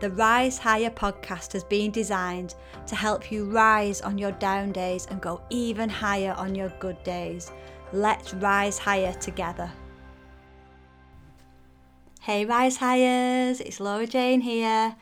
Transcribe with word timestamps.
The 0.00 0.10
Rise 0.12 0.56
Higher 0.56 0.88
podcast 0.88 1.52
has 1.52 1.62
been 1.62 1.90
designed 1.90 2.54
to 2.86 2.96
help 2.96 3.30
you 3.30 3.44
rise 3.44 4.00
on 4.00 4.16
your 4.16 4.32
down 4.32 4.72
days 4.72 5.06
and 5.10 5.20
go 5.20 5.42
even 5.50 5.90
higher 5.90 6.32
on 6.38 6.54
your 6.54 6.70
good 6.78 7.02
days. 7.02 7.52
Let's 7.92 8.32
rise 8.32 8.78
higher 8.78 9.12
together. 9.12 9.70
Hey, 12.22 12.46
Rise 12.46 12.78
Highers, 12.78 13.60
it's 13.60 13.78
Laura 13.78 14.06
Jane 14.06 14.40
here. 14.40 14.96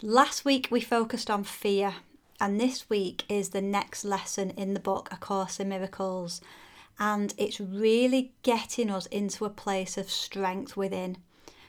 Last 0.00 0.46
week 0.46 0.68
we 0.70 0.80
focused 0.80 1.28
on 1.28 1.44
fear, 1.44 1.96
and 2.40 2.58
this 2.58 2.88
week 2.88 3.24
is 3.28 3.50
the 3.50 3.60
next 3.60 4.02
lesson 4.02 4.52
in 4.52 4.72
the 4.72 4.80
book 4.80 5.10
A 5.12 5.18
Course 5.18 5.60
in 5.60 5.68
Miracles. 5.68 6.40
And 6.98 7.34
it's 7.36 7.60
really 7.60 8.32
getting 8.42 8.90
us 8.90 9.04
into 9.06 9.44
a 9.44 9.50
place 9.50 9.98
of 9.98 10.10
strength 10.10 10.74
within. 10.74 11.18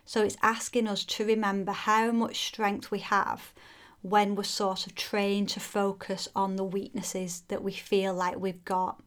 So 0.09 0.23
it's 0.23 0.37
asking 0.41 0.87
us 0.87 1.03
to 1.03 1.23
remember 1.23 1.71
how 1.71 2.11
much 2.11 2.47
strength 2.47 2.89
we 2.89 2.97
have 2.97 3.53
when 4.01 4.33
we're 4.33 4.41
sort 4.41 4.87
of 4.87 4.95
trained 4.95 5.49
to 5.49 5.59
focus 5.59 6.27
on 6.35 6.55
the 6.55 6.63
weaknesses 6.63 7.43
that 7.47 7.61
we 7.61 7.73
feel 7.73 8.15
like 8.15 8.39
we've 8.39 8.65
got. 8.65 8.99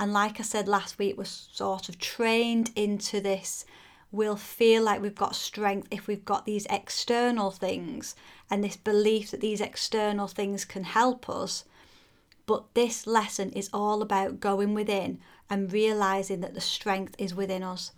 And 0.00 0.12
like 0.12 0.40
I 0.40 0.42
said 0.42 0.66
last 0.66 0.98
week, 0.98 1.16
we're 1.16 1.26
sort 1.26 1.88
of 1.88 2.00
trained 2.00 2.72
into 2.74 3.20
this. 3.20 3.66
We'll 4.10 4.34
feel 4.34 4.82
like 4.82 5.00
we've 5.00 5.14
got 5.14 5.36
strength 5.36 5.86
if 5.92 6.08
we've 6.08 6.24
got 6.24 6.44
these 6.44 6.66
external 6.68 7.52
things 7.52 8.16
and 8.50 8.64
this 8.64 8.76
belief 8.76 9.30
that 9.30 9.40
these 9.40 9.60
external 9.60 10.26
things 10.26 10.64
can 10.64 10.82
help 10.82 11.28
us. 11.28 11.62
But 12.46 12.64
this 12.74 13.06
lesson 13.06 13.52
is 13.52 13.70
all 13.72 14.02
about 14.02 14.40
going 14.40 14.74
within 14.74 15.20
and 15.48 15.72
realizing 15.72 16.40
that 16.40 16.54
the 16.54 16.60
strength 16.60 17.14
is 17.16 17.32
within 17.32 17.62
us. 17.62 17.92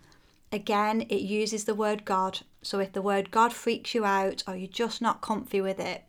Again, 0.51 1.01
it 1.03 1.21
uses 1.21 1.65
the 1.65 1.75
word 1.75 2.05
God. 2.05 2.39
So 2.61 2.79
if 2.79 2.91
the 2.91 3.01
word 3.01 3.31
God 3.31 3.53
freaks 3.53 3.93
you 3.93 4.05
out 4.05 4.43
or 4.47 4.55
you're 4.55 4.67
just 4.67 5.01
not 5.01 5.21
comfy 5.21 5.61
with 5.61 5.79
it, 5.79 6.03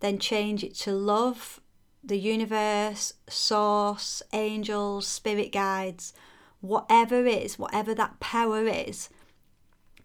then 0.00 0.18
change 0.18 0.62
it 0.64 0.74
to 0.76 0.92
love, 0.92 1.60
the 2.02 2.18
universe, 2.18 3.14
source, 3.28 4.22
angels, 4.32 5.06
spirit 5.06 5.52
guides, 5.52 6.12
whatever 6.60 7.26
is, 7.26 7.58
whatever 7.58 7.94
that 7.94 8.20
power 8.20 8.66
is 8.66 9.08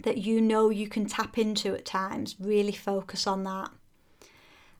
that 0.03 0.17
you 0.17 0.41
know 0.41 0.69
you 0.69 0.87
can 0.87 1.05
tap 1.05 1.37
into 1.37 1.73
at 1.73 1.85
times, 1.85 2.35
really 2.39 2.71
focus 2.71 3.25
on 3.25 3.43
that. 3.43 3.71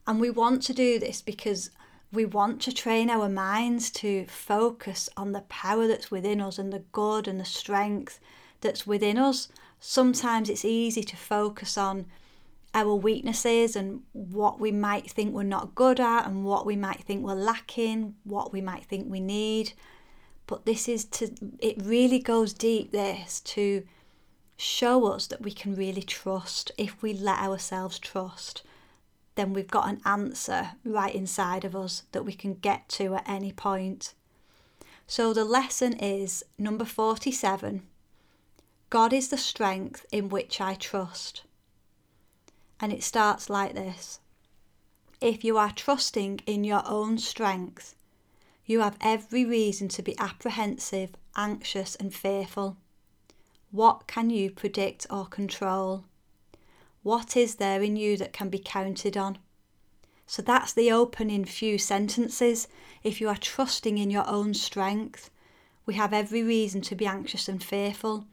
And 0.06 0.20
we 0.20 0.30
want 0.30 0.62
to 0.64 0.74
do 0.74 1.00
this 1.00 1.22
because 1.22 1.72
we 2.12 2.26
want 2.26 2.62
to 2.62 2.72
train 2.72 3.10
our 3.10 3.28
minds 3.28 3.90
to 3.92 4.26
focus 4.28 5.10
on 5.18 5.32
the 5.32 5.42
power 5.42 5.88
that's 5.88 6.12
within 6.12 6.40
us 6.40 6.58
and 6.58 6.72
the 6.72 6.84
good 6.92 7.28
and 7.28 7.40
the 7.40 7.46
strength 7.46 8.20
that's 8.62 8.88
within 8.88 9.18
us. 9.18 9.48
Sometimes 9.80 10.50
it's 10.50 10.66
easy 10.66 11.04
to 11.04 11.16
focus 11.16 11.78
on 11.78 12.06
our 12.74 12.94
weaknesses 12.96 13.76
and 13.76 14.02
what 14.14 14.60
we 14.60 14.72
might 14.72 15.10
think 15.10 15.34
we're 15.34 15.44
not 15.44 15.76
good 15.76 16.00
at 16.00 16.28
and 16.28 16.46
what 16.46 16.66
we 16.66 16.76
might 16.76 17.04
think 17.04 17.24
we're 17.24 17.34
lacking, 17.34 18.16
what 18.24 18.54
we 18.54 18.62
might 18.62 18.86
think 18.86 19.10
we 19.10 19.20
need. 19.20 19.74
But 20.46 20.66
this 20.66 20.88
is 20.88 21.06
to, 21.06 21.32
it 21.60 21.82
really 21.82 22.20
goes 22.20 22.54
deep, 22.54 22.92
this, 22.92 23.40
to 23.42 23.84
show 24.58 25.06
us 25.06 25.28
that 25.28 25.42
we 25.42 25.52
can 25.52 25.76
really 25.76 26.02
trust 26.02 26.72
if 26.78 27.02
we 27.02 27.14
let 27.14 27.40
ourselves 27.40 28.00
trust. 28.00 28.64
Then 29.36 29.54
we've 29.54 29.68
got 29.68 29.90
an 29.90 30.02
answer 30.06 30.72
right 30.84 31.14
inside 31.14 31.64
of 31.64 31.76
us 31.76 32.04
that 32.12 32.26
we 32.26 32.34
can 32.34 32.56
get 32.56 32.90
to 32.90 33.16
at 33.16 33.30
any 33.30 33.52
point. 33.52 34.14
So 35.06 35.34
the 35.34 35.46
lesson 35.46 35.94
is 35.94 36.44
number 36.58 36.86
47 36.86 37.84
God 38.90 39.12
is 39.12 39.28
the 39.28 39.38
strength 39.38 40.06
in 40.14 40.30
which 40.30 40.62
I 40.62 40.74
trust. 40.76 41.44
And 42.80 42.94
it 42.94 43.04
starts 43.04 43.50
like 43.50 43.74
this 43.74 44.20
If 45.20 45.44
you 45.44 45.58
are 45.58 45.72
trusting 45.72 46.40
in 46.46 46.64
your 46.64 46.84
own 46.86 47.18
strength, 47.18 47.96
you 48.66 48.80
have 48.80 48.98
every 49.02 49.44
reason 49.44 49.90
to 49.90 50.02
be 50.02 50.18
apprehensive, 50.18 51.16
anxious, 51.36 51.96
and 51.96 52.14
fearful. 52.14 52.78
What 53.72 54.08
can 54.08 54.30
you 54.30 54.52
predict 54.52 55.06
or 55.10 55.26
control? 55.26 56.06
What 57.04 57.36
is 57.36 57.56
there 57.56 57.82
in 57.82 57.98
you 57.98 58.16
that 58.18 58.34
can 58.34 58.50
be 58.50 58.60
counted 58.60 59.18
on? 59.18 59.38
So 60.26 60.42
that's 60.42 60.74
the 60.74 60.92
opening 60.92 61.46
few 61.46 61.78
sentences. 61.78 62.68
If 63.04 63.20
you 63.20 63.28
are 63.30 63.38
trusting 63.38 63.98
in 63.98 64.12
your 64.12 64.28
own 64.28 64.54
strength, 64.54 65.30
we 65.86 65.94
have 65.96 66.14
every 66.14 66.44
reason 66.44 66.82
to 66.82 66.96
be 66.96 67.06
anxious 67.06 67.48
and 67.48 67.64
fearful. 67.64 68.26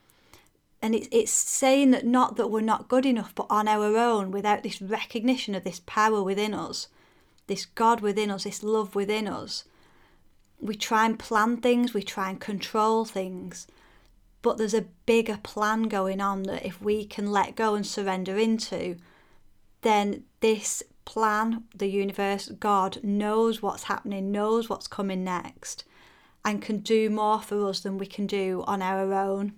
And 0.84 0.94
it's, 0.94 1.08
it's 1.10 1.32
saying 1.32 1.92
that 1.92 2.04
not 2.04 2.36
that 2.36 2.50
we're 2.50 2.60
not 2.60 2.88
good 2.88 3.06
enough, 3.06 3.34
but 3.34 3.46
on 3.48 3.68
our 3.68 3.96
own, 3.96 4.30
without 4.30 4.62
this 4.62 4.82
recognition 4.82 5.54
of 5.54 5.64
this 5.64 5.80
power 5.86 6.22
within 6.22 6.52
us, 6.52 6.88
this 7.46 7.64
God 7.64 8.02
within 8.02 8.30
us, 8.30 8.44
this 8.44 8.62
love 8.62 8.94
within 8.94 9.26
us, 9.26 9.64
we 10.60 10.74
try 10.74 11.06
and 11.06 11.18
plan 11.18 11.56
things, 11.56 11.94
we 11.94 12.02
try 12.02 12.28
and 12.28 12.38
control 12.38 13.06
things. 13.06 13.66
But 14.42 14.58
there's 14.58 14.74
a 14.74 14.84
bigger 15.06 15.38
plan 15.42 15.84
going 15.84 16.20
on 16.20 16.42
that 16.42 16.66
if 16.66 16.82
we 16.82 17.06
can 17.06 17.32
let 17.32 17.56
go 17.56 17.74
and 17.74 17.86
surrender 17.86 18.36
into, 18.36 18.96
then 19.80 20.24
this 20.40 20.82
plan, 21.06 21.64
the 21.74 21.88
universe, 21.88 22.48
God 22.60 23.02
knows 23.02 23.62
what's 23.62 23.84
happening, 23.84 24.30
knows 24.30 24.68
what's 24.68 24.86
coming 24.86 25.24
next, 25.24 25.84
and 26.44 26.60
can 26.60 26.80
do 26.80 27.08
more 27.08 27.40
for 27.40 27.66
us 27.70 27.80
than 27.80 27.96
we 27.96 28.04
can 28.04 28.26
do 28.26 28.62
on 28.66 28.82
our 28.82 29.14
own 29.14 29.54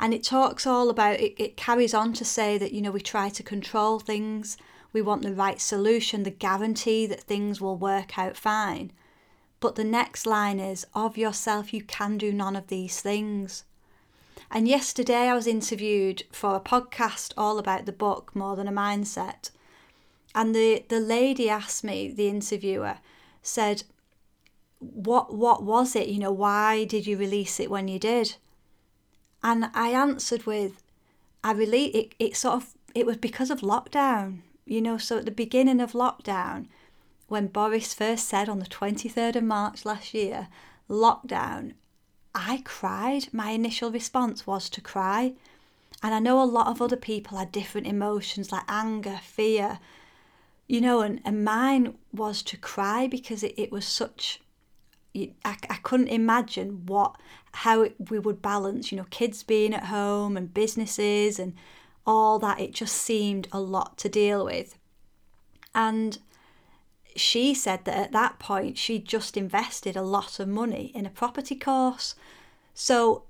and 0.00 0.14
it 0.14 0.22
talks 0.22 0.66
all 0.66 0.90
about 0.90 1.18
it, 1.18 1.34
it 1.38 1.56
carries 1.56 1.92
on 1.92 2.12
to 2.14 2.24
say 2.24 2.56
that 2.56 2.72
you 2.72 2.80
know 2.80 2.92
we 2.92 3.00
try 3.00 3.28
to 3.28 3.42
control 3.42 3.98
things. 3.98 4.56
We 4.92 5.02
want 5.02 5.22
the 5.22 5.34
right 5.34 5.60
solution 5.60 6.22
the 6.22 6.30
guarantee 6.30 7.06
that 7.06 7.22
things 7.22 7.60
will 7.60 7.76
work 7.76 8.16
out 8.18 8.36
fine. 8.36 8.92
But 9.60 9.74
the 9.74 9.84
next 9.84 10.24
line 10.24 10.60
is 10.60 10.86
of 10.94 11.18
yourself 11.18 11.74
you 11.74 11.82
can 11.82 12.16
do 12.16 12.32
none 12.32 12.54
of 12.54 12.68
these 12.68 13.00
things. 13.00 13.64
And 14.50 14.68
yesterday 14.68 15.28
i 15.28 15.34
was 15.34 15.48
interviewed 15.48 16.22
for 16.30 16.54
a 16.54 16.60
podcast 16.60 17.32
all 17.36 17.58
about 17.58 17.84
the 17.84 17.92
book 17.92 18.34
more 18.36 18.54
than 18.54 18.68
a 18.68 18.72
mindset. 18.72 19.50
And 20.34 20.54
the 20.54 20.84
the 20.88 21.00
lady 21.00 21.50
asked 21.50 21.82
me 21.82 22.12
the 22.12 22.28
interviewer 22.28 22.98
said 23.42 23.82
what 24.78 25.34
what 25.34 25.64
was 25.64 25.96
it? 25.96 26.06
You 26.06 26.20
know 26.20 26.30
why 26.30 26.84
did 26.84 27.04
you 27.04 27.16
release 27.16 27.58
it 27.58 27.68
when 27.68 27.88
you 27.88 27.98
did 27.98 28.36
and 29.42 29.70
I 29.74 29.90
answered 29.90 30.46
with, 30.46 30.82
I 31.44 31.52
really, 31.52 31.86
it, 31.86 32.14
it 32.18 32.36
sort 32.36 32.54
of, 32.54 32.74
it 32.94 33.06
was 33.06 33.16
because 33.16 33.50
of 33.50 33.60
lockdown, 33.60 34.40
you 34.64 34.80
know. 34.80 34.98
So 34.98 35.18
at 35.18 35.24
the 35.24 35.30
beginning 35.30 35.80
of 35.80 35.92
lockdown, 35.92 36.66
when 37.28 37.46
Boris 37.46 37.94
first 37.94 38.28
said 38.28 38.48
on 38.48 38.58
the 38.58 38.66
23rd 38.66 39.36
of 39.36 39.44
March 39.44 39.84
last 39.84 40.14
year, 40.14 40.48
lockdown, 40.88 41.74
I 42.34 42.62
cried. 42.64 43.28
My 43.32 43.50
initial 43.50 43.90
response 43.90 44.46
was 44.46 44.68
to 44.70 44.80
cry. 44.80 45.34
And 46.02 46.14
I 46.14 46.20
know 46.20 46.42
a 46.42 46.44
lot 46.44 46.68
of 46.68 46.80
other 46.80 46.96
people 46.96 47.38
had 47.38 47.50
different 47.52 47.86
emotions 47.86 48.52
like 48.52 48.62
anger, 48.68 49.20
fear, 49.22 49.80
you 50.68 50.80
know, 50.80 51.00
and, 51.00 51.20
and 51.24 51.44
mine 51.44 51.94
was 52.12 52.42
to 52.44 52.56
cry 52.56 53.06
because 53.06 53.42
it, 53.42 53.54
it 53.56 53.72
was 53.72 53.86
such 53.86 54.40
I, 55.44 55.56
I 55.68 55.76
couldn't 55.82 56.08
imagine 56.08 56.86
what 56.86 57.16
how 57.52 57.82
it, 57.82 57.94
we 58.10 58.18
would 58.18 58.42
balance 58.42 58.92
you 58.92 58.98
know 58.98 59.06
kids 59.10 59.42
being 59.42 59.74
at 59.74 59.84
home 59.84 60.36
and 60.36 60.52
businesses 60.52 61.38
and 61.38 61.54
all 62.06 62.38
that. 62.38 62.60
It 62.60 62.72
just 62.72 62.96
seemed 62.96 63.48
a 63.52 63.60
lot 63.60 63.98
to 63.98 64.08
deal 64.08 64.44
with. 64.44 64.78
And 65.74 66.18
she 67.16 67.54
said 67.54 67.84
that 67.84 67.96
at 67.96 68.12
that 68.12 68.38
point 68.38 68.78
she'd 68.78 69.04
just 69.04 69.36
invested 69.36 69.96
a 69.96 70.02
lot 70.02 70.38
of 70.38 70.48
money 70.48 70.92
in 70.94 71.04
a 71.06 71.10
property 71.10 71.56
course. 71.56 72.14
So 72.74 73.24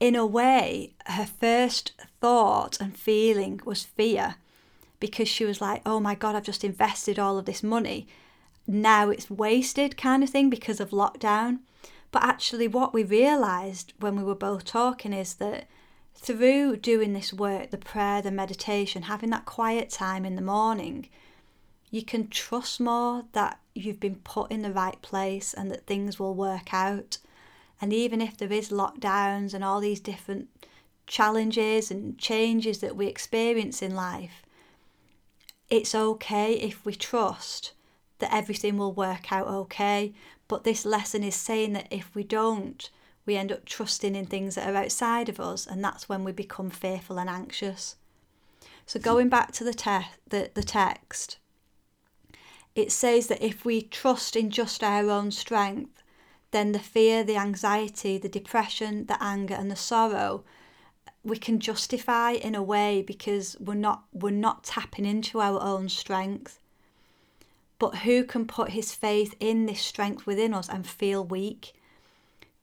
in 0.00 0.16
a 0.16 0.26
way 0.26 0.94
her 1.06 1.26
first 1.26 1.92
thought 2.20 2.80
and 2.80 2.96
feeling 2.96 3.60
was 3.64 3.84
fear 3.84 4.36
because 4.98 5.28
she 5.28 5.44
was 5.44 5.60
like 5.60 5.82
oh 5.84 6.00
my 6.00 6.14
god 6.14 6.34
i've 6.34 6.42
just 6.42 6.64
invested 6.64 7.18
all 7.18 7.38
of 7.38 7.44
this 7.44 7.62
money 7.62 8.08
now 8.70 9.10
it's 9.10 9.28
wasted 9.28 9.96
kind 9.96 10.22
of 10.22 10.30
thing 10.30 10.48
because 10.48 10.80
of 10.80 10.90
lockdown. 10.90 11.58
But 12.12 12.22
actually, 12.22 12.68
what 12.68 12.94
we 12.94 13.04
realised 13.04 13.92
when 13.98 14.16
we 14.16 14.22
were 14.22 14.34
both 14.34 14.64
talking 14.64 15.12
is 15.12 15.34
that 15.34 15.68
through 16.14 16.76
doing 16.76 17.12
this 17.12 17.32
work, 17.32 17.70
the 17.70 17.78
prayer, 17.78 18.22
the 18.22 18.30
meditation, 18.30 19.02
having 19.02 19.30
that 19.30 19.44
quiet 19.44 19.90
time 19.90 20.24
in 20.24 20.36
the 20.36 20.42
morning, 20.42 21.08
you 21.90 22.04
can 22.04 22.28
trust 22.28 22.80
more 22.80 23.24
that 23.32 23.60
you've 23.74 24.00
been 24.00 24.16
put 24.16 24.50
in 24.50 24.62
the 24.62 24.72
right 24.72 25.00
place 25.02 25.54
and 25.54 25.70
that 25.70 25.86
things 25.86 26.18
will 26.18 26.34
work 26.34 26.72
out. 26.74 27.18
And 27.80 27.92
even 27.92 28.20
if 28.20 28.36
there 28.36 28.52
is 28.52 28.70
lockdowns 28.70 29.54
and 29.54 29.64
all 29.64 29.80
these 29.80 30.00
different 30.00 30.48
challenges 31.06 31.90
and 31.90 32.18
changes 32.18 32.78
that 32.80 32.96
we 32.96 33.06
experience 33.06 33.82
in 33.82 33.94
life, 33.94 34.42
it's 35.68 35.94
okay 35.94 36.54
if 36.54 36.84
we 36.84 36.94
trust 36.94 37.72
that 38.20 38.34
everything 38.34 38.76
will 38.76 38.92
work 38.92 39.32
out 39.32 39.46
okay. 39.48 40.12
But 40.48 40.64
this 40.64 40.84
lesson 40.84 41.22
is 41.22 41.34
saying 41.34 41.72
that 41.74 41.88
if 41.90 42.14
we 42.14 42.24
don't, 42.24 42.88
we 43.26 43.36
end 43.36 43.52
up 43.52 43.64
trusting 43.64 44.14
in 44.14 44.26
things 44.26 44.54
that 44.54 44.68
are 44.68 44.76
outside 44.76 45.28
of 45.28 45.40
us, 45.40 45.66
and 45.66 45.84
that's 45.84 46.08
when 46.08 46.24
we 46.24 46.32
become 46.32 46.70
fearful 46.70 47.18
and 47.18 47.28
anxious. 47.28 47.96
So 48.86 48.98
going 48.98 49.28
back 49.28 49.52
to 49.52 49.64
the, 49.64 49.74
te- 49.74 50.08
the, 50.28 50.50
the 50.54 50.62
text, 50.62 51.38
it 52.74 52.90
says 52.90 53.26
that 53.28 53.44
if 53.44 53.64
we 53.64 53.82
trust 53.82 54.36
in 54.36 54.50
just 54.50 54.82
our 54.82 55.10
own 55.10 55.30
strength, 55.30 56.02
then 56.50 56.72
the 56.72 56.78
fear, 56.78 57.22
the 57.22 57.36
anxiety, 57.36 58.18
the 58.18 58.28
depression, 58.28 59.06
the 59.06 59.22
anger, 59.22 59.54
and 59.54 59.70
the 59.70 59.76
sorrow 59.76 60.44
we 61.22 61.36
can 61.36 61.60
justify 61.60 62.32
in 62.32 62.54
a 62.54 62.62
way 62.62 63.02
because 63.02 63.56
we're 63.60 63.74
not 63.74 64.04
we're 64.12 64.30
not 64.30 64.64
tapping 64.64 65.04
into 65.04 65.40
our 65.40 65.60
own 65.60 65.88
strength. 65.88 66.58
But 67.80 68.00
who 68.00 68.24
can 68.24 68.46
put 68.46 68.70
his 68.70 68.94
faith 68.94 69.34
in 69.40 69.64
this 69.64 69.80
strength 69.80 70.26
within 70.26 70.52
us 70.52 70.68
and 70.68 70.86
feel 70.86 71.24
weak? 71.24 71.72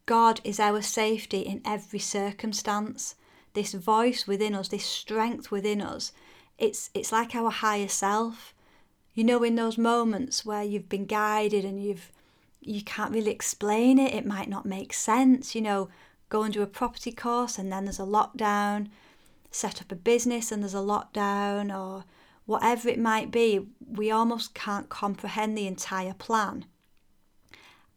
God 0.05 0.39
is 0.43 0.59
our 0.59 0.81
safety 0.83 1.39
in 1.39 1.59
every 1.65 1.97
circumstance. 1.99 3.15
This 3.53 3.73
voice 3.73 4.27
within 4.27 4.53
us, 4.53 4.67
this 4.67 4.85
strength 4.85 5.49
within 5.49 5.81
us, 5.81 6.13
it's 6.59 6.91
it's 6.93 7.11
like 7.11 7.33
our 7.33 7.49
higher 7.49 7.87
self. 7.87 8.53
You 9.15 9.23
know, 9.23 9.41
in 9.41 9.55
those 9.55 9.79
moments 9.79 10.45
where 10.45 10.63
you've 10.63 10.87
been 10.87 11.07
guided 11.07 11.65
and 11.65 11.83
you've 11.83 12.11
you 12.61 12.83
can't 12.83 13.11
really 13.11 13.31
explain 13.31 13.97
it, 13.97 14.13
it 14.13 14.25
might 14.25 14.49
not 14.49 14.67
make 14.67 14.93
sense, 14.93 15.55
you 15.55 15.61
know, 15.61 15.89
go 16.29 16.43
and 16.43 16.53
do 16.53 16.61
a 16.61 16.67
property 16.67 17.11
course 17.11 17.57
and 17.57 17.71
then 17.71 17.85
there's 17.85 17.99
a 17.99 18.03
lockdown, 18.03 18.89
set 19.49 19.81
up 19.81 19.91
a 19.91 19.95
business 19.95 20.51
and 20.51 20.61
there's 20.61 20.75
a 20.75 20.77
lockdown, 20.77 21.75
or 21.75 22.03
whatever 22.47 22.89
it 22.89 22.97
might 22.99 23.29
be, 23.29 23.67
we 23.85 24.09
almost 24.09 24.55
can't 24.55 24.89
comprehend 24.89 25.55
the 25.55 25.67
entire 25.67 26.13
plan. 26.13 26.65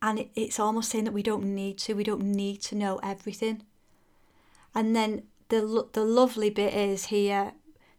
And 0.03 0.29
it's 0.35 0.61
almost 0.61 0.91
saying 0.91 1.05
that 1.05 1.13
we 1.13 1.23
don't 1.23 1.55
need 1.55 1.79
to, 1.79 1.95
we 1.95 2.05
don't 2.05 2.23
need 2.23 2.61
to 2.63 2.75
know 2.75 3.01
everything. 3.03 3.63
And 4.75 4.95
then 4.95 5.23
the, 5.49 5.89
the 5.93 6.05
lovely 6.05 6.51
bit 6.51 6.75
is 6.75 7.07
here 7.07 7.53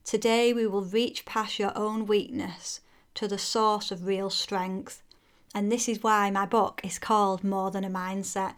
today 0.04 0.52
we 0.52 0.66
will 0.66 0.84
reach 0.84 1.26
past 1.26 1.60
your 1.60 1.72
own 1.78 2.06
weakness 2.06 2.82
to 3.14 3.28
the 3.28 3.38
source 3.38 3.92
of 3.92 4.06
real 4.06 4.30
strength. 4.30 5.04
And 5.54 5.72
this 5.72 5.88
is 5.88 6.02
why 6.02 6.30
my 6.32 6.46
book 6.46 6.82
is 6.84 6.98
called 6.98 7.44
More 7.44 7.72
Than 7.72 7.84
a 7.84 7.90
Mindset 7.90 8.56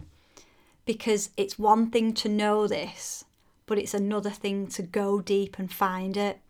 because 0.86 1.30
it's 1.36 1.58
one 1.58 1.90
thing 1.90 2.12
to 2.14 2.28
know 2.28 2.66
this, 2.66 3.24
but 3.66 3.78
it's 3.78 3.94
another 3.94 4.30
thing 4.30 4.66
to 4.68 4.82
go 4.82 5.20
deep 5.20 5.58
and 5.58 5.72
find 5.72 6.16
it. 6.16 6.40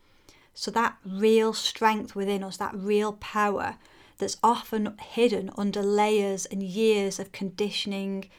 So, 0.55 0.71
that 0.71 0.97
real 1.05 1.53
strength 1.53 2.15
within 2.15 2.45
us, 2.45 2.57
that 2.59 2.75
real 2.75 3.15
power 3.15 3.77
that's 4.19 4.37
often 4.43 4.97
hidden 4.99 5.51
under 5.59 5.83
layers 5.83 6.47
and 6.47 6.63
years 6.63 7.19
of 7.19 7.33
conditioning, 7.33 8.31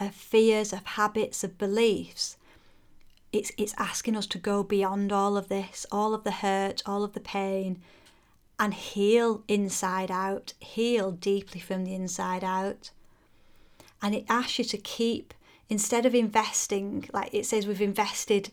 of 0.00 0.14
fears, 0.14 0.72
of 0.72 0.84
habits, 0.84 1.44
of 1.44 1.56
beliefs, 1.58 2.36
it's, 3.32 3.52
it's 3.56 3.74
asking 3.78 4.16
us 4.16 4.26
to 4.26 4.38
go 4.38 4.62
beyond 4.62 5.12
all 5.12 5.36
of 5.36 5.48
this, 5.48 5.86
all 5.92 6.14
of 6.14 6.24
the 6.24 6.32
hurt, 6.32 6.82
all 6.84 7.04
of 7.04 7.12
the 7.12 7.20
pain, 7.20 7.80
and 8.58 8.74
heal 8.74 9.44
inside 9.46 10.10
out, 10.10 10.52
heal 10.58 11.12
deeply 11.12 11.60
from 11.60 11.84
the 11.84 11.94
inside 11.94 12.42
out. 12.42 12.90
And 14.02 14.14
it 14.14 14.26
asks 14.28 14.58
you 14.58 14.64
to 14.64 14.78
keep 14.78 15.32
instead 15.68 16.04
of 16.04 16.14
investing, 16.14 17.08
like 17.12 17.32
it 17.32 17.46
says, 17.46 17.66
we've 17.66 17.80
invested 17.80 18.50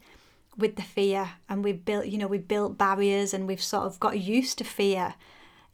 with 0.57 0.75
the 0.75 0.81
fear 0.81 1.31
and 1.47 1.63
we've 1.63 1.85
built, 1.85 2.07
you 2.07 2.17
know, 2.17 2.27
we've 2.27 2.47
built 2.47 2.77
barriers 2.77 3.33
and 3.33 3.47
we've 3.47 3.61
sort 3.61 3.85
of 3.85 3.99
got 3.99 4.19
used 4.19 4.57
to 4.57 4.63
fear. 4.63 5.15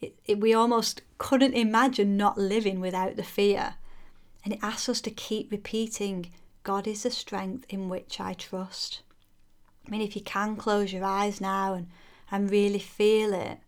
It, 0.02 0.16
it, 0.26 0.40
we 0.40 0.54
almost 0.54 1.02
couldn't 1.18 1.54
imagine 1.54 2.18
not 2.18 2.38
living 2.38 2.80
without 2.80 3.16
the 3.16 3.24
fear. 3.24 3.76
And 4.44 4.54
it 4.54 4.60
asks 4.62 4.90
us 4.90 5.02
to 5.02 5.12
keep 5.12 5.52
repeating, 5.52 6.32
God 6.64 6.86
is 6.86 7.04
the 7.04 7.12
strength 7.12 7.66
in 7.70 7.88
which 7.88 8.20
I 8.20 8.34
trust. 8.34 9.02
I 9.88 9.90
mean, 9.90 10.02
if 10.02 10.16
you 10.16 10.22
can 10.22 10.56
close 10.58 10.92
your 10.92 11.06
eyes 11.06 11.40
now 11.40 11.74
and, 11.74 11.88
and 12.30 12.52
really 12.52 12.80
feel 12.80 13.34
it, 13.34 13.60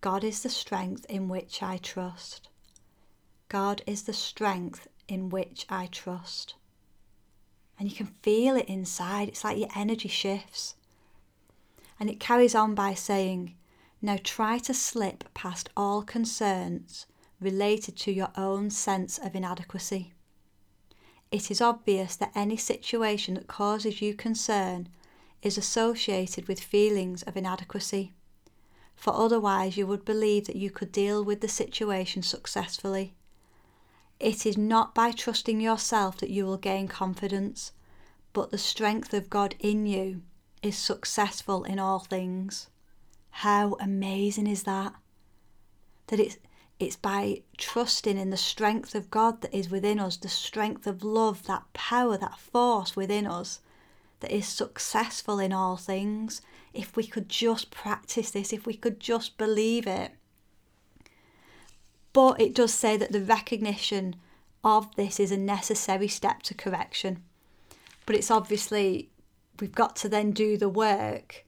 God 0.00 0.22
is 0.22 0.42
the 0.42 0.50
strength 0.50 1.06
in 1.08 1.28
which 1.28 1.62
I 1.62 1.78
trust. 1.78 2.48
God 3.48 3.82
is 3.86 4.02
the 4.02 4.12
strength 4.12 4.86
in 5.08 5.30
which 5.30 5.64
I 5.70 5.86
trust 5.86 6.54
and 7.78 7.90
you 7.90 7.96
can 7.96 8.14
feel 8.22 8.56
it 8.56 8.68
inside. 8.68 9.28
It's 9.28 9.44
like 9.44 9.58
your 9.58 9.68
energy 9.76 10.08
shifts. 10.08 10.74
And 12.00 12.10
it 12.10 12.20
carries 12.20 12.54
on 12.54 12.74
by 12.74 12.94
saying, 12.94 13.54
Now 14.02 14.18
try 14.22 14.58
to 14.58 14.74
slip 14.74 15.32
past 15.34 15.68
all 15.76 16.02
concerns 16.02 17.06
related 17.40 17.96
to 17.96 18.12
your 18.12 18.30
own 18.36 18.70
sense 18.70 19.18
of 19.18 19.34
inadequacy. 19.34 20.12
It 21.30 21.50
is 21.50 21.60
obvious 21.60 22.16
that 22.16 22.32
any 22.34 22.56
situation 22.56 23.34
that 23.34 23.46
causes 23.46 24.00
you 24.00 24.14
concern 24.14 24.88
is 25.42 25.58
associated 25.58 26.48
with 26.48 26.58
feelings 26.58 27.22
of 27.22 27.36
inadequacy, 27.36 28.12
for 28.96 29.14
otherwise 29.14 29.76
you 29.76 29.86
would 29.86 30.04
believe 30.04 30.46
that 30.46 30.56
you 30.56 30.70
could 30.70 30.90
deal 30.90 31.22
with 31.22 31.40
the 31.40 31.48
situation 31.48 32.22
successfully. 32.22 33.14
It 34.20 34.44
is 34.44 34.58
not 34.58 34.94
by 34.94 35.12
trusting 35.12 35.60
yourself 35.60 36.18
that 36.18 36.30
you 36.30 36.44
will 36.44 36.56
gain 36.56 36.88
confidence, 36.88 37.72
but 38.32 38.50
the 38.50 38.58
strength 38.58 39.14
of 39.14 39.30
God 39.30 39.54
in 39.60 39.86
you 39.86 40.22
is 40.62 40.76
successful 40.76 41.64
in 41.64 41.78
all 41.78 42.00
things. 42.00 42.68
How 43.30 43.76
amazing 43.80 44.46
is 44.46 44.64
that? 44.64 44.94
That 46.08 46.20
it's 46.20 46.38
it's 46.80 46.96
by 46.96 47.42
trusting 47.56 48.16
in 48.16 48.30
the 48.30 48.36
strength 48.36 48.94
of 48.94 49.10
God 49.10 49.40
that 49.40 49.54
is 49.54 49.68
within 49.68 49.98
us, 49.98 50.16
the 50.16 50.28
strength 50.28 50.86
of 50.86 51.02
love, 51.02 51.44
that 51.46 51.64
power, 51.72 52.16
that 52.16 52.38
force 52.38 52.94
within 52.94 53.26
us 53.26 53.60
that 54.20 54.30
is 54.30 54.46
successful 54.46 55.38
in 55.38 55.52
all 55.52 55.76
things. 55.76 56.40
If 56.72 56.96
we 56.96 57.06
could 57.06 57.28
just 57.28 57.70
practice 57.70 58.30
this, 58.30 58.52
if 58.52 58.66
we 58.66 58.74
could 58.74 59.00
just 59.00 59.38
believe 59.38 59.86
it. 59.86 60.12
But 62.18 62.40
it 62.40 62.52
does 62.52 62.74
say 62.74 62.96
that 62.96 63.12
the 63.12 63.20
recognition 63.20 64.16
of 64.64 64.92
this 64.96 65.20
is 65.20 65.30
a 65.30 65.36
necessary 65.36 66.08
step 66.08 66.42
to 66.42 66.52
correction. 66.52 67.22
But 68.06 68.16
it's 68.16 68.28
obviously, 68.28 69.10
we've 69.60 69.70
got 69.70 69.94
to 69.98 70.08
then 70.08 70.32
do 70.32 70.56
the 70.56 70.68
work. 70.68 71.44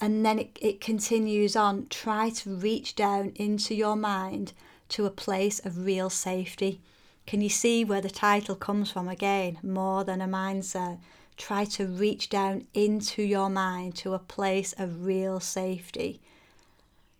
And 0.00 0.24
then 0.24 0.38
it, 0.38 0.58
it 0.62 0.80
continues 0.80 1.56
on. 1.56 1.88
Try 1.90 2.30
to 2.30 2.56
reach 2.56 2.96
down 2.96 3.32
into 3.34 3.74
your 3.74 3.96
mind 3.96 4.54
to 4.88 5.04
a 5.04 5.10
place 5.10 5.58
of 5.58 5.84
real 5.84 6.08
safety. 6.08 6.80
Can 7.26 7.42
you 7.42 7.50
see 7.50 7.84
where 7.84 8.00
the 8.00 8.08
title 8.08 8.56
comes 8.56 8.90
from 8.90 9.08
again? 9.08 9.58
More 9.62 10.04
than 10.04 10.22
a 10.22 10.26
mindset. 10.26 11.00
Try 11.36 11.66
to 11.66 11.86
reach 11.86 12.30
down 12.30 12.66
into 12.72 13.22
your 13.22 13.50
mind 13.50 13.94
to 13.96 14.14
a 14.14 14.18
place 14.18 14.72
of 14.78 15.04
real 15.04 15.38
safety 15.38 16.22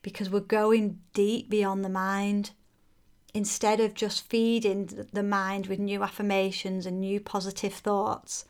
because 0.02 0.30
we're 0.30 0.40
going 0.40 1.00
deep 1.12 1.50
beyond 1.50 1.84
the 1.84 1.88
mind. 1.88 2.50
Instead 3.34 3.78
of 3.80 3.94
just 3.94 4.28
feeding 4.28 5.06
the 5.12 5.22
mind 5.22 5.66
with 5.66 5.78
new 5.78 6.02
affirmations 6.02 6.86
and 6.86 7.00
new 7.00 7.20
positive 7.20 7.74
thoughts, 7.74 8.44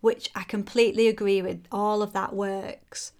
which 0.00 0.28
I 0.34 0.42
completely 0.42 1.08
agree 1.08 1.40
with, 1.40 1.64
all 1.70 2.02
of 2.02 2.12
that 2.12 2.34
works. 2.34 3.12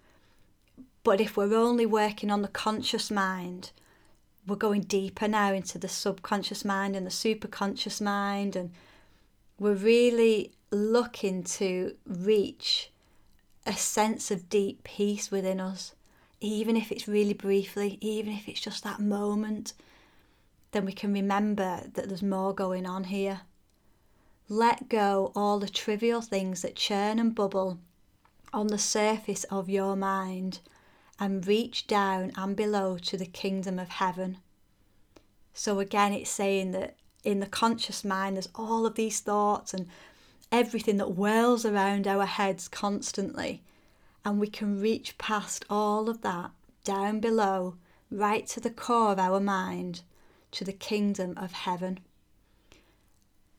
But 1.03 1.21
if 1.21 1.37
we're 1.37 1.55
only 1.55 1.87
working 1.87 2.31
on 2.31 2.43
the 2.43 2.49
conscious 2.49 3.11
mind, 3.11 3.71
we're 4.47 4.57
going 4.57 4.83
deeper 4.83 5.29
now 5.29 5.53
into 5.53 5.79
the 5.79 5.89
subconscious 5.89 6.65
mind 6.65 6.97
and 6.97 7.07
the 7.07 7.11
superconscious 7.11 8.01
mind, 8.01 8.57
and 8.57 8.73
we're 9.59 9.75
really 9.75 10.53
looking 10.71 11.45
to 11.45 11.95
reach 12.07 12.91
a 13.67 13.73
sense 13.73 14.31
of 14.31 14.49
deep 14.49 14.85
peace 14.85 15.31
within 15.31 15.61
us 15.61 15.95
even 16.41 16.77
if 16.77 16.93
it's 16.93 17.09
really 17.09 17.33
briefly, 17.33 17.99
even 18.01 18.33
if 18.33 18.49
it's 18.49 18.61
just 18.61 18.85
that 18.85 19.01
moment, 19.01 19.73
then 20.73 20.85
we 20.85 20.93
can 20.93 21.13
remember 21.13 21.83
that 21.95 22.09
there's 22.09 22.23
more 22.23 22.55
going 22.55 22.87
on 22.87 23.05
here. 23.05 23.43
Let 24.49 24.89
go 24.89 25.33
all 25.35 25.59
the 25.59 25.69
trivial 25.69 26.21
things 26.21 26.63
that 26.63 26.77
churn 26.77 27.19
and 27.19 27.35
bubble 27.35 27.79
on 28.53 28.67
the 28.67 28.79
surface 28.79 29.45
of 29.45 29.71
your 29.71 29.97
mind 29.97 30.61
and 31.19 31.47
reach 31.47 31.87
down 31.87 32.33
and 32.37 32.57
below 32.57 32.99
to 32.99 33.17
the 33.17 33.27
kingdom 33.27 33.79
of 33.79 33.89
heaven. 33.89 34.39
So, 35.55 35.79
again, 35.79 36.13
it's 36.13 36.31
saying 36.31 36.73
that 36.73 36.97
in 37.23 37.41
the 37.41 37.47
conscious 37.47 38.05
mind, 38.05 38.37
there's 38.37 38.49
all 38.55 38.85
of 38.85 38.97
these 38.97 39.21
thoughts 39.21 39.73
and 39.73 39.89
everything 40.51 40.99
that 40.99 41.07
whirls 41.07 41.65
around 41.65 42.07
our 42.07 42.27
heads 42.27 42.69
constantly 42.69 43.63
and 44.25 44.41
we 44.41 44.47
can 44.47 44.81
reach 44.81 45.19
past 45.19 45.65
all 45.69 46.09
of 46.09 46.23
that 46.23 46.51
down 46.85 47.21
below, 47.21 47.77
right 48.11 48.47
to 48.47 48.61
the 48.61 48.71
core 48.71 49.13
of 49.13 49.19
our 49.19 49.41
mind, 49.41 50.03
to 50.53 50.65
the 50.65 50.73
kingdom 50.73 51.35
of 51.37 51.53
heaven. 51.53 52.01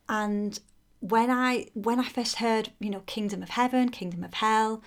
And 0.07 0.59
when 0.99 1.29
I 1.29 1.67
when 1.73 1.99
I 1.99 2.07
first 2.09 2.37
heard, 2.37 2.71
you 2.79 2.89
know, 2.89 3.01
kingdom 3.01 3.43
of 3.43 3.49
heaven, 3.49 3.89
kingdom 3.89 4.23
of 4.23 4.35
hell, 4.35 4.81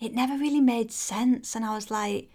it 0.00 0.12
never 0.12 0.36
really 0.36 0.60
made 0.60 0.92
sense 0.92 1.54
and 1.54 1.64
I 1.64 1.74
was 1.74 1.90
like 1.90 2.30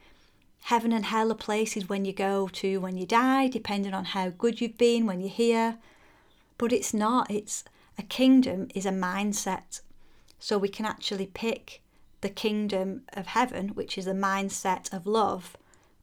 heaven 0.62 0.92
and 0.92 1.06
hell 1.06 1.32
are 1.32 1.36
places 1.36 1.88
when 1.88 2.04
you 2.04 2.14
go 2.14 2.48
to 2.48 2.80
when 2.80 2.98
you 2.98 3.06
die, 3.06 3.48
depending 3.48 3.94
on 3.94 4.06
how 4.06 4.30
good 4.30 4.60
you've 4.60 4.78
been 4.78 5.06
when 5.06 5.20
you're 5.20 5.30
here. 5.30 5.78
But 6.58 6.74
it's 6.74 6.94
not. 6.94 7.30
It's 7.30 7.64
a 7.98 8.04
kingdom 8.04 8.68
is 8.74 8.86
a 8.86 8.92
mindset. 8.92 9.82
So 10.40 10.58
we 10.58 10.70
can 10.70 10.86
actually 10.86 11.28
pick 11.28 11.82
the 12.22 12.30
kingdom 12.30 13.04
of 13.14 13.28
heaven, 13.28 13.70
which 13.70 13.98
is 13.98 14.06
the 14.06 14.12
mindset 14.12 14.92
of 14.94 15.06
love, 15.06 15.56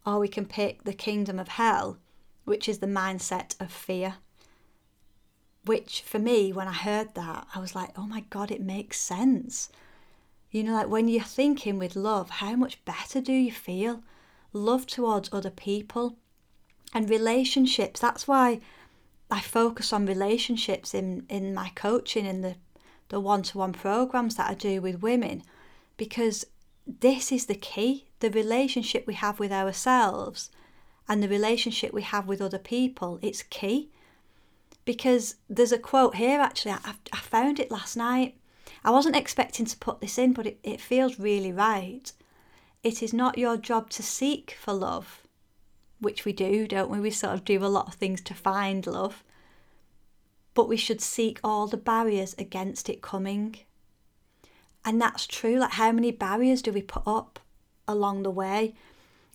or 0.07 0.19
we 0.19 0.29
can 0.29 0.47
pick 0.47 0.85
the 0.85 0.93
kingdom 0.93 1.39
of 1.39 1.49
hell, 1.49 1.99
which 2.45 2.69
is 2.69 2.79
the 2.79 2.87
mindset 2.87 3.61
of 3.61 3.73
fear. 3.73 4.17
Which 5.65 6.03
for 6.03 6.19
me, 6.19 6.53
when 6.53 6.69
I 6.69 6.73
heard 6.73 7.15
that, 7.15 7.47
I 7.55 7.59
was 7.59 7.75
like, 7.75 7.91
oh 7.97 8.07
my 8.07 8.21
God, 8.31 8.51
it 8.51 8.61
makes 8.61 9.01
sense. 9.01 9.71
You 10.51 10.63
know, 10.63 10.75
like 10.75 10.89
when 10.89 11.09
you're 11.09 11.25
thinking 11.25 11.79
with 11.79 11.97
love, 11.97 12.31
how 12.31 12.55
much 12.55 12.85
better 12.85 13.21
do 13.21 13.33
you 13.33 13.51
feel? 13.51 14.03
Love 14.53 14.87
towards 14.87 15.31
other 15.33 15.51
people 15.51 16.17
and 16.93 17.11
relationships. 17.11 17.99
That's 17.99 18.29
why 18.29 18.61
I 19.31 19.41
focus 19.41 19.93
on 19.93 20.07
relationships 20.07 20.95
in, 20.95 21.27
in 21.29 21.55
my 21.55 21.73
coaching, 21.75 22.25
in 22.25 22.43
the, 22.43 22.55
the 23.09 23.19
one 23.19 23.43
to 23.45 23.59
one 23.59 23.73
programs 23.73 24.37
that 24.37 24.49
I 24.49 24.55
do 24.55 24.81
with 24.81 25.03
women, 25.03 25.43
because 25.97 26.47
this 26.87 27.33
is 27.33 27.47
the 27.47 27.55
key 27.55 28.07
the 28.25 28.31
relationship 28.31 29.07
we 29.07 29.15
have 29.15 29.39
with 29.39 29.53
ourselves 29.53 30.51
and 31.07 31.23
the 31.23 31.29
relationship 31.29 31.93
we 31.93 32.01
have 32.01 32.27
with 32.27 32.41
other 32.41 32.59
people. 32.59 33.19
It's 33.21 33.43
key. 33.43 33.91
Because 34.87 35.37
there's 35.49 35.73
a 35.73 35.79
quote 35.79 36.17
here 36.17 36.41
actually, 36.41 36.73
I, 36.73 36.95
I 37.13 37.19
found 37.19 37.61
it 37.61 37.71
last 37.71 37.97
night. 37.97 38.37
I 38.83 38.91
wasn't 38.91 39.17
expecting 39.17 39.67
to 39.67 39.77
put 39.77 40.01
this 40.01 40.17
in, 40.17 40.33
but 40.33 40.47
it, 40.47 40.59
it 40.63 40.81
feels 40.81 41.19
really 41.19 41.53
right. 41.53 42.11
It 42.83 43.03
is 43.03 43.13
not 43.13 43.37
your 43.37 43.59
job 43.59 43.91
to 43.91 44.03
seek 44.03 44.57
for 44.59 44.73
love, 44.73 45.23
which 46.01 46.25
we 46.25 46.33
do, 46.33 46.67
don't 46.67 46.91
we? 46.91 47.01
We 47.01 47.11
sort 47.11 47.35
of 47.35 47.45
do 47.45 47.63
a 47.63 47.67
lot 47.67 47.89
of 47.89 47.95
things 47.95 48.23
to 48.23 48.35
find 48.35 48.87
love. 48.87 49.23
But 50.55 50.69
we 50.69 50.77
should 50.79 51.03
seek 51.03 51.41
all 51.45 51.67
the 51.67 51.77
barriers 51.77 52.35
against 52.39 52.89
it 52.89 53.03
coming. 53.03 53.57
And 54.85 55.01
that's 55.01 55.27
true. 55.27 55.59
Like, 55.59 55.73
how 55.73 55.93
many 55.93 56.11
barriers 56.11 56.63
do 56.63 56.73
we 56.73 56.83
put 56.83 57.05
up 57.07 57.41
along 57.89 58.23
the 58.23 58.31
way? 58.31 58.75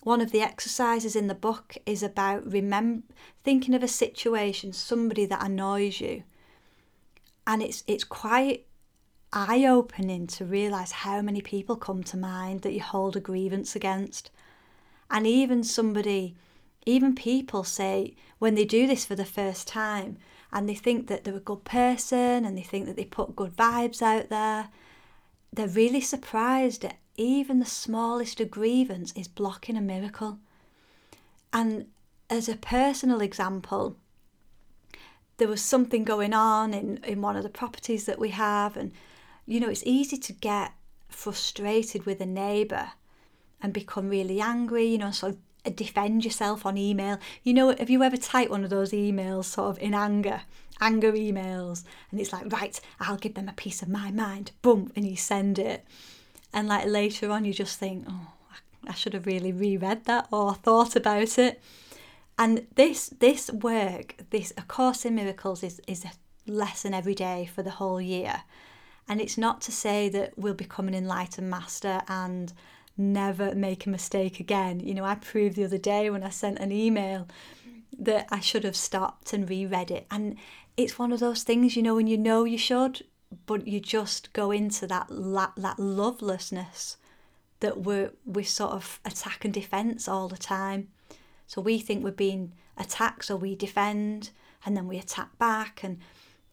One 0.03 0.21
of 0.21 0.31
the 0.31 0.41
exercises 0.41 1.15
in 1.15 1.27
the 1.27 1.35
book 1.35 1.75
is 1.85 2.03
about 2.03 2.49
remember 2.49 3.03
thinking 3.43 3.73
of 3.73 3.83
a 3.83 3.87
situation, 3.87 4.71
somebody 4.71 5.25
that 5.25 5.43
annoys 5.43 5.99
you. 5.99 6.23
And 7.45 7.61
it's 7.61 7.83
it's 7.87 8.03
quite 8.03 8.65
eye 9.33 9.65
opening 9.65 10.25
to 10.27 10.45
realise 10.45 10.91
how 10.91 11.21
many 11.21 11.41
people 11.41 11.75
come 11.75 12.03
to 12.03 12.17
mind 12.17 12.61
that 12.61 12.73
you 12.73 12.81
hold 12.81 13.15
a 13.15 13.19
grievance 13.19 13.75
against. 13.75 14.31
And 15.11 15.27
even 15.27 15.63
somebody 15.63 16.35
even 16.85 17.13
people 17.13 17.63
say 17.63 18.15
when 18.39 18.55
they 18.55 18.65
do 18.65 18.87
this 18.87 19.05
for 19.05 19.15
the 19.15 19.25
first 19.25 19.67
time 19.67 20.17
and 20.51 20.67
they 20.67 20.75
think 20.75 21.07
that 21.07 21.23
they're 21.23 21.35
a 21.35 21.39
good 21.39 21.63
person 21.63 22.45
and 22.45 22.57
they 22.57 22.63
think 22.63 22.85
that 22.85 22.95
they 22.95 23.05
put 23.05 23.35
good 23.35 23.55
vibes 23.55 24.01
out 24.01 24.29
there, 24.29 24.69
they're 25.51 25.67
really 25.67 26.01
surprised 26.01 26.81
that 26.83 26.97
even 27.17 27.59
the 27.59 27.65
smallest 27.65 28.39
of 28.39 28.51
grievance 28.51 29.11
is 29.13 29.27
blocking 29.27 29.75
a 29.75 29.81
miracle. 29.81 30.39
And 31.51 31.87
as 32.29 32.47
a 32.47 32.55
personal 32.55 33.21
example, 33.21 33.97
there 35.37 35.47
was 35.47 35.61
something 35.61 36.03
going 36.03 36.33
on 36.33 36.73
in, 36.73 36.97
in 37.03 37.21
one 37.21 37.35
of 37.35 37.43
the 37.43 37.49
properties 37.49 38.05
that 38.05 38.19
we 38.19 38.29
have, 38.29 38.77
and 38.77 38.91
you 39.45 39.59
know, 39.59 39.69
it's 39.69 39.83
easy 39.85 40.17
to 40.17 40.33
get 40.33 40.73
frustrated 41.07 42.05
with 42.05 42.21
a 42.21 42.25
neighbour 42.25 42.91
and 43.61 43.73
become 43.73 44.09
really 44.09 44.39
angry, 44.39 44.85
you 44.85 44.97
know, 44.97 45.11
sort 45.11 45.33
of 45.33 45.39
uh, 45.65 45.71
defend 45.71 46.23
yourself 46.23 46.65
on 46.65 46.77
email. 46.77 47.17
You 47.43 47.53
know, 47.53 47.75
have 47.75 47.89
you 47.89 48.03
ever 48.03 48.15
typed 48.15 48.51
one 48.51 48.63
of 48.63 48.69
those 48.69 48.91
emails 48.91 49.45
sort 49.45 49.71
of 49.71 49.79
in 49.79 49.93
anger, 49.93 50.41
anger 50.81 51.11
emails, 51.11 51.83
and 52.11 52.19
it's 52.19 52.33
like, 52.33 52.51
right, 52.51 52.79
I'll 52.99 53.17
give 53.17 53.33
them 53.33 53.49
a 53.49 53.53
piece 53.53 53.81
of 53.81 53.89
my 53.89 54.11
mind, 54.11 54.51
boom, 54.61 54.91
and 54.95 55.05
you 55.05 55.15
send 55.15 55.59
it. 55.59 55.85
And 56.53 56.67
like 56.67 56.87
later 56.87 57.31
on, 57.31 57.45
you 57.45 57.53
just 57.53 57.77
think, 57.79 58.05
oh, 58.09 58.33
I 58.87 58.93
should 58.93 59.13
have 59.13 59.25
really 59.25 59.51
reread 59.51 60.05
that 60.05 60.27
or 60.31 60.53
thought 60.55 60.95
about 60.95 61.37
it. 61.37 61.61
And 62.37 62.65
this 62.75 63.09
this 63.19 63.51
work, 63.51 64.15
this 64.29 64.53
A 64.57 64.61
Course 64.61 65.05
in 65.05 65.15
Miracles, 65.15 65.61
is, 65.63 65.81
is 65.87 66.05
a 66.05 66.11
lesson 66.49 66.93
every 66.93 67.15
day 67.15 67.49
for 67.53 67.61
the 67.61 67.71
whole 67.71 68.01
year. 68.01 68.43
And 69.07 69.19
it's 69.19 69.37
not 69.37 69.61
to 69.61 69.71
say 69.71 70.07
that 70.09 70.37
we'll 70.37 70.53
become 70.53 70.87
an 70.87 70.93
enlightened 70.93 71.49
master 71.49 72.01
and 72.07 72.53
never 72.95 73.55
make 73.55 73.85
a 73.85 73.89
mistake 73.89 74.39
again. 74.39 74.79
You 74.79 74.93
know, 74.93 75.03
I 75.03 75.15
proved 75.15 75.55
the 75.55 75.63
other 75.63 75.77
day 75.77 76.09
when 76.09 76.23
I 76.23 76.29
sent 76.29 76.59
an 76.59 76.71
email 76.71 77.27
that 77.97 78.27
I 78.29 78.39
should 78.39 78.63
have 78.63 78.75
stopped 78.75 79.33
and 79.33 79.49
reread 79.49 79.89
it. 79.89 80.05
And 80.11 80.37
it's 80.79 80.97
one 80.97 81.11
of 81.11 81.19
those 81.19 81.43
things, 81.43 81.75
you 81.75 81.83
know, 81.83 81.95
when 81.95 82.07
you 82.07 82.17
know 82.17 82.43
you 82.43 82.57
should, 82.57 83.05
but 83.45 83.67
you 83.67 83.79
just 83.79 84.33
go 84.33 84.51
into 84.51 84.87
that 84.87 85.09
la- 85.09 85.53
that 85.57 85.77
lovelessness 85.77 86.97
that 87.59 87.81
we're 87.81 88.11
we 88.25 88.43
sort 88.43 88.71
of 88.71 88.99
attack 89.03 89.43
and 89.43 89.53
defense 89.53 90.07
all 90.07 90.27
the 90.27 90.37
time. 90.37 90.87
So 91.47 91.61
we 91.61 91.79
think 91.79 92.03
we're 92.03 92.11
being 92.11 92.53
attacked, 92.77 93.25
so 93.25 93.35
we 93.35 93.55
defend, 93.55 94.31
and 94.65 94.77
then 94.77 94.87
we 94.87 94.97
attack 94.97 95.37
back, 95.37 95.83
and 95.83 95.99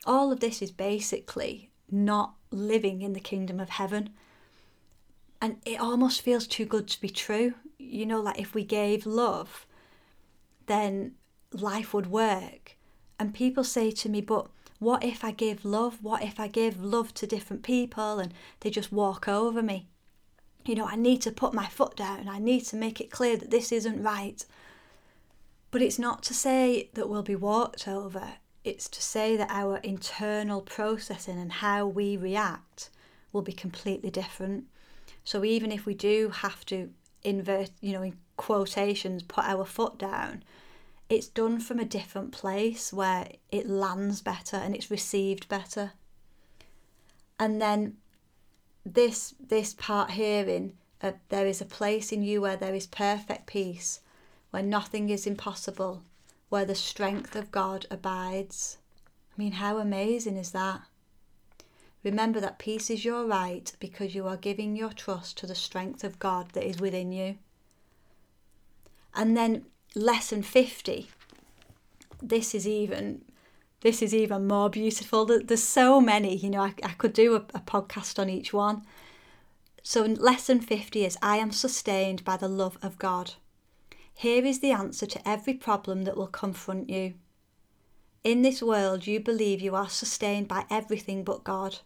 all 0.04 0.33
of 0.33 0.40
this 0.40 0.61
is 0.62 0.71
basically 0.71 1.71
not 1.90 2.35
living 2.50 3.02
in 3.02 3.12
the 3.12 3.21
kingdom 3.21 3.61
of 3.61 3.68
heaven 3.68 4.11
and 5.40 5.59
it 5.64 5.80
almost 5.80 6.23
feels 6.23 6.47
too 6.47 6.64
good 6.64 6.88
to 6.88 7.00
be 7.00 7.11
true. 7.11 7.54
You 7.78 8.06
know, 8.06 8.21
like 8.21 8.40
if 8.40 8.54
we 8.54 8.64
gave 8.64 9.06
love, 9.06 9.66
then 10.66 11.12
life 11.52 11.92
would 11.95 12.06
work. 12.06 12.75
And 13.18 13.32
people 13.35 13.64
say 13.64 13.90
to 13.90 14.08
me, 14.08 14.20
but 14.20 14.49
what 14.78 15.02
if 15.02 15.25
I 15.25 15.30
give 15.30 15.64
love? 15.64 15.99
What 16.02 16.23
if 16.23 16.38
I 16.38 16.49
give 16.49 16.82
love 16.82 17.14
to 17.14 17.26
different 17.26 17.62
people 17.62 18.18
and 18.18 18.35
they 18.61 18.70
just 18.70 18.92
walk 18.92 19.26
over 19.26 19.62
me? 19.62 19.87
You 20.66 20.75
know, 20.75 20.87
I 20.87 20.96
need 20.96 21.23
to 21.23 21.30
put 21.30 21.54
my 21.54 21.66
foot 21.66 21.96
down. 21.96 22.28
I 22.28 22.38
need 22.38 22.62
to 22.66 22.76
make 22.76 23.00
it 23.00 23.11
clear 23.11 23.37
that 23.37 23.50
this 23.50 23.73
isn't 23.73 24.02
right. 24.02 24.44
But 25.70 25.82
it's 25.82 25.99
not 25.99 26.23
to 26.25 26.35
say 26.35 26.90
that 26.94 27.08
we'll 27.08 27.23
be 27.23 27.37
walked 27.37 27.88
over. 27.88 28.35
It's 28.64 28.88
to 28.88 29.02
say 29.02 29.37
that 29.37 29.50
our 29.50 29.78
internal 29.78 30.61
processing 30.61 31.38
and 31.38 31.52
how 31.52 31.87
we 31.87 32.16
react 32.16 32.90
will 33.32 33.42
be 33.42 33.52
completely 33.52 34.11
different. 34.11 34.64
So 35.25 35.44
even 35.44 35.70
if 35.73 35.87
we 35.87 35.94
do 35.94 36.30
have 36.30 36.66
to 36.66 36.90
invert, 37.23 37.70
you 37.80 37.92
know, 37.92 38.02
in 38.02 38.16
quotations, 38.37 39.23
put 39.23 39.44
our 39.44 39.64
foot 39.64 39.99
down, 39.99 40.42
it's 41.08 41.28
done 41.28 41.60
from 41.60 41.78
a 41.78 41.84
different 41.84 42.32
place 42.32 42.92
where 42.92 43.28
it 43.50 43.68
lands 43.68 44.20
better 44.20 44.56
and 44.56 44.75
it's 44.75 44.90
received 44.90 45.48
better. 45.48 45.92
And 47.38 47.60
then 47.60 47.98
this 48.84 49.34
this 49.40 49.75
part 49.75 50.12
here 50.12 50.48
in 50.48 50.75
uh, 51.02 51.12
there 51.28 51.46
is 51.46 51.60
a 51.60 51.66
place 51.66 52.10
in 52.10 52.22
you 52.22 52.40
where 52.40 52.56
there 52.56 52.75
is 52.75 52.86
perfect 52.86 53.46
peace, 53.46 54.00
where 54.50 54.62
nothing 54.62 55.10
is 55.10 55.26
impossible, 55.26 56.02
where 56.48 56.64
the 56.64 56.75
strength 56.75 57.36
of 57.36 57.52
God 57.52 57.86
abides. 57.90 58.78
I 59.36 59.40
mean, 59.40 59.52
how 59.52 59.78
amazing 59.78 60.36
is 60.36 60.52
that? 60.52 60.80
Remember 62.02 62.40
that 62.40 62.58
peace 62.58 62.88
is 62.88 63.04
your 63.04 63.26
right 63.26 63.70
because 63.78 64.14
you 64.14 64.26
are 64.26 64.36
giving 64.36 64.76
your 64.76 64.92
trust 64.92 65.36
to 65.38 65.46
the 65.46 65.54
strength 65.54 66.02
of 66.02 66.18
God 66.18 66.50
that 66.52 66.66
is 66.66 66.80
within 66.80 67.12
you. 67.12 67.36
And 69.14 69.36
then 69.36 69.66
lesson 69.97 70.43
50. 70.43 71.09
This 72.23 72.55
is 72.55 72.69
even 72.69 73.23
this 73.81 74.03
is 74.03 74.15
even 74.15 74.47
more 74.47 74.69
beautiful. 74.69 75.26
There's 75.26 75.62
so 75.62 76.00
many, 76.00 76.37
you 76.37 76.50
know, 76.50 76.62
I, 76.62 76.75
I 76.83 76.93
could 76.93 77.12
do 77.12 77.35
a, 77.35 77.38
a 77.55 77.61
podcast 77.61 78.19
on 78.19 78.29
each 78.29 78.53
one. 78.53 78.83
So, 79.83 80.03
lesson 80.03 80.61
50 80.61 81.05
is 81.05 81.19
I 81.23 81.37
am 81.37 81.53
sustained 81.53 82.25
by 82.25 82.37
the 82.37 82.49
love 82.49 82.79
of 82.83 82.99
God. 82.99 83.35
Here 84.12 84.45
is 84.45 84.61
the 84.61 84.73
answer 84.73 85.07
to 85.07 85.29
every 85.29 85.55
problem 85.55 86.03
that 86.05 86.17
will 86.17 86.26
confront 86.26 86.91
you. 86.91 87.15
In 88.25 88.43
this 88.43 88.62
world, 88.62 89.07
you 89.07 89.21
believe 89.21 89.61
you 89.61 89.76
are 89.76 89.88
sustained 89.88 90.49
by 90.49 90.65
everything 90.69 91.23
but 91.23 91.45
God. 91.45 91.79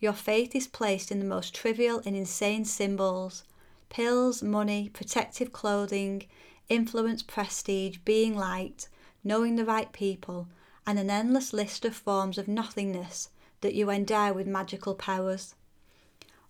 Your 0.00 0.14
faith 0.14 0.54
is 0.54 0.66
placed 0.66 1.10
in 1.10 1.18
the 1.18 1.26
most 1.26 1.54
trivial 1.54 2.00
and 2.06 2.16
insane 2.16 2.64
symbols 2.64 3.44
pills, 3.88 4.42
money, 4.42 4.88
protective 4.88 5.52
clothing, 5.52 6.26
influence, 6.68 7.22
prestige, 7.22 7.98
being 8.04 8.36
liked, 8.36 8.88
knowing 9.22 9.56
the 9.56 9.64
right 9.64 9.92
people, 9.92 10.48
and 10.86 10.98
an 10.98 11.10
endless 11.10 11.52
list 11.52 11.84
of 11.84 11.94
forms 11.94 12.38
of 12.38 12.48
nothingness 12.48 13.30
that 13.60 13.74
you 13.74 13.90
endow 13.90 14.32
with 14.32 14.46
magical 14.46 14.94
powers. 14.94 15.54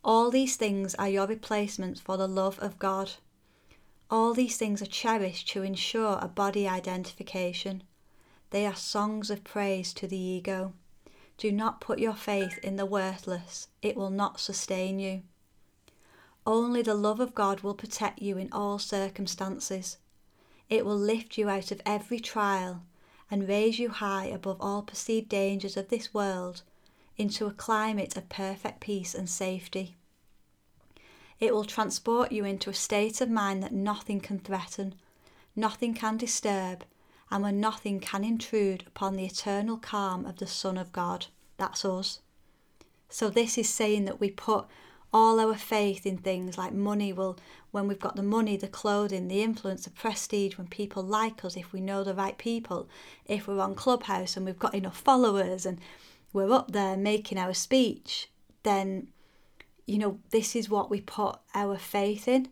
All 0.04 0.30
these 0.30 0.56
things 0.56 0.94
are 0.94 1.08
your 1.08 1.26
replacements 1.26 2.00
for 2.00 2.16
the 2.16 2.28
love 2.28 2.58
of 2.60 2.78
God. 2.78 3.12
All 4.10 4.34
these 4.34 4.56
things 4.56 4.80
are 4.80 4.86
cherished 4.86 5.48
to 5.48 5.62
ensure 5.62 6.18
a 6.20 6.28
body 6.28 6.68
identification. 6.68 7.82
They 8.50 8.66
are 8.66 8.76
songs 8.76 9.30
of 9.30 9.42
praise 9.42 9.92
to 9.94 10.06
the 10.06 10.18
ego. 10.18 10.74
Do 11.38 11.50
not 11.50 11.80
put 11.80 11.98
your 11.98 12.14
faith 12.14 12.58
in 12.62 12.76
the 12.76 12.86
worthless, 12.86 13.68
it 13.82 13.96
will 13.96 14.10
not 14.10 14.40
sustain 14.40 14.98
you. 14.98 15.22
Only 16.46 16.82
the 16.82 16.94
love 16.94 17.18
of 17.18 17.34
God 17.34 17.62
will 17.62 17.74
protect 17.74 18.22
you 18.22 18.38
in 18.38 18.48
all 18.52 18.78
circumstances. 18.78 19.98
It 20.68 20.84
will 20.84 20.98
lift 20.98 21.38
you 21.38 21.48
out 21.48 21.70
of 21.70 21.80
every 21.86 22.20
trial 22.20 22.82
and 23.30 23.48
raise 23.48 23.78
you 23.78 23.88
high 23.88 24.26
above 24.26 24.60
all 24.60 24.82
perceived 24.82 25.28
dangers 25.28 25.76
of 25.76 25.88
this 25.88 26.12
world 26.12 26.62
into 27.16 27.46
a 27.46 27.52
climate 27.52 28.16
of 28.16 28.28
perfect 28.28 28.80
peace 28.80 29.14
and 29.14 29.28
safety. 29.28 29.96
It 31.38 31.54
will 31.54 31.64
transport 31.64 32.32
you 32.32 32.44
into 32.44 32.70
a 32.70 32.74
state 32.74 33.20
of 33.20 33.30
mind 33.30 33.62
that 33.62 33.72
nothing 33.72 34.20
can 34.20 34.38
threaten, 34.38 34.94
nothing 35.54 35.94
can 35.94 36.16
disturb, 36.16 36.84
and 37.30 37.42
where 37.42 37.52
nothing 37.52 38.00
can 38.00 38.24
intrude 38.24 38.84
upon 38.86 39.16
the 39.16 39.24
eternal 39.24 39.76
calm 39.76 40.24
of 40.24 40.36
the 40.36 40.46
Son 40.46 40.78
of 40.78 40.92
God. 40.92 41.26
That's 41.58 41.84
us. 41.84 42.20
So, 43.08 43.28
this 43.28 43.58
is 43.58 43.68
saying 43.68 44.04
that 44.06 44.20
we 44.20 44.30
put 44.30 44.66
all 45.16 45.40
our 45.40 45.56
faith 45.56 46.04
in 46.04 46.18
things 46.18 46.58
like 46.58 46.72
money 46.72 47.12
will 47.12 47.38
when 47.70 47.88
we've 47.88 48.06
got 48.06 48.16
the 48.16 48.22
money 48.22 48.56
the 48.56 48.68
clothing 48.68 49.28
the 49.28 49.42
influence 49.42 49.84
the 49.84 49.90
prestige 49.90 50.56
when 50.56 50.66
people 50.66 51.02
like 51.02 51.44
us 51.44 51.56
if 51.56 51.72
we 51.72 51.80
know 51.80 52.04
the 52.04 52.14
right 52.14 52.38
people 52.38 52.88
if 53.24 53.46
we're 53.46 53.60
on 53.60 53.74
clubhouse 53.74 54.36
and 54.36 54.44
we've 54.44 54.58
got 54.58 54.74
enough 54.74 54.98
followers 54.98 55.64
and 55.66 55.78
we're 56.32 56.52
up 56.52 56.72
there 56.72 56.96
making 56.96 57.38
our 57.38 57.54
speech 57.54 58.28
then 58.62 59.08
you 59.86 59.98
know 59.98 60.18
this 60.30 60.54
is 60.56 60.68
what 60.68 60.90
we 60.90 61.00
put 61.00 61.38
our 61.54 61.78
faith 61.78 62.28
in. 62.28 62.48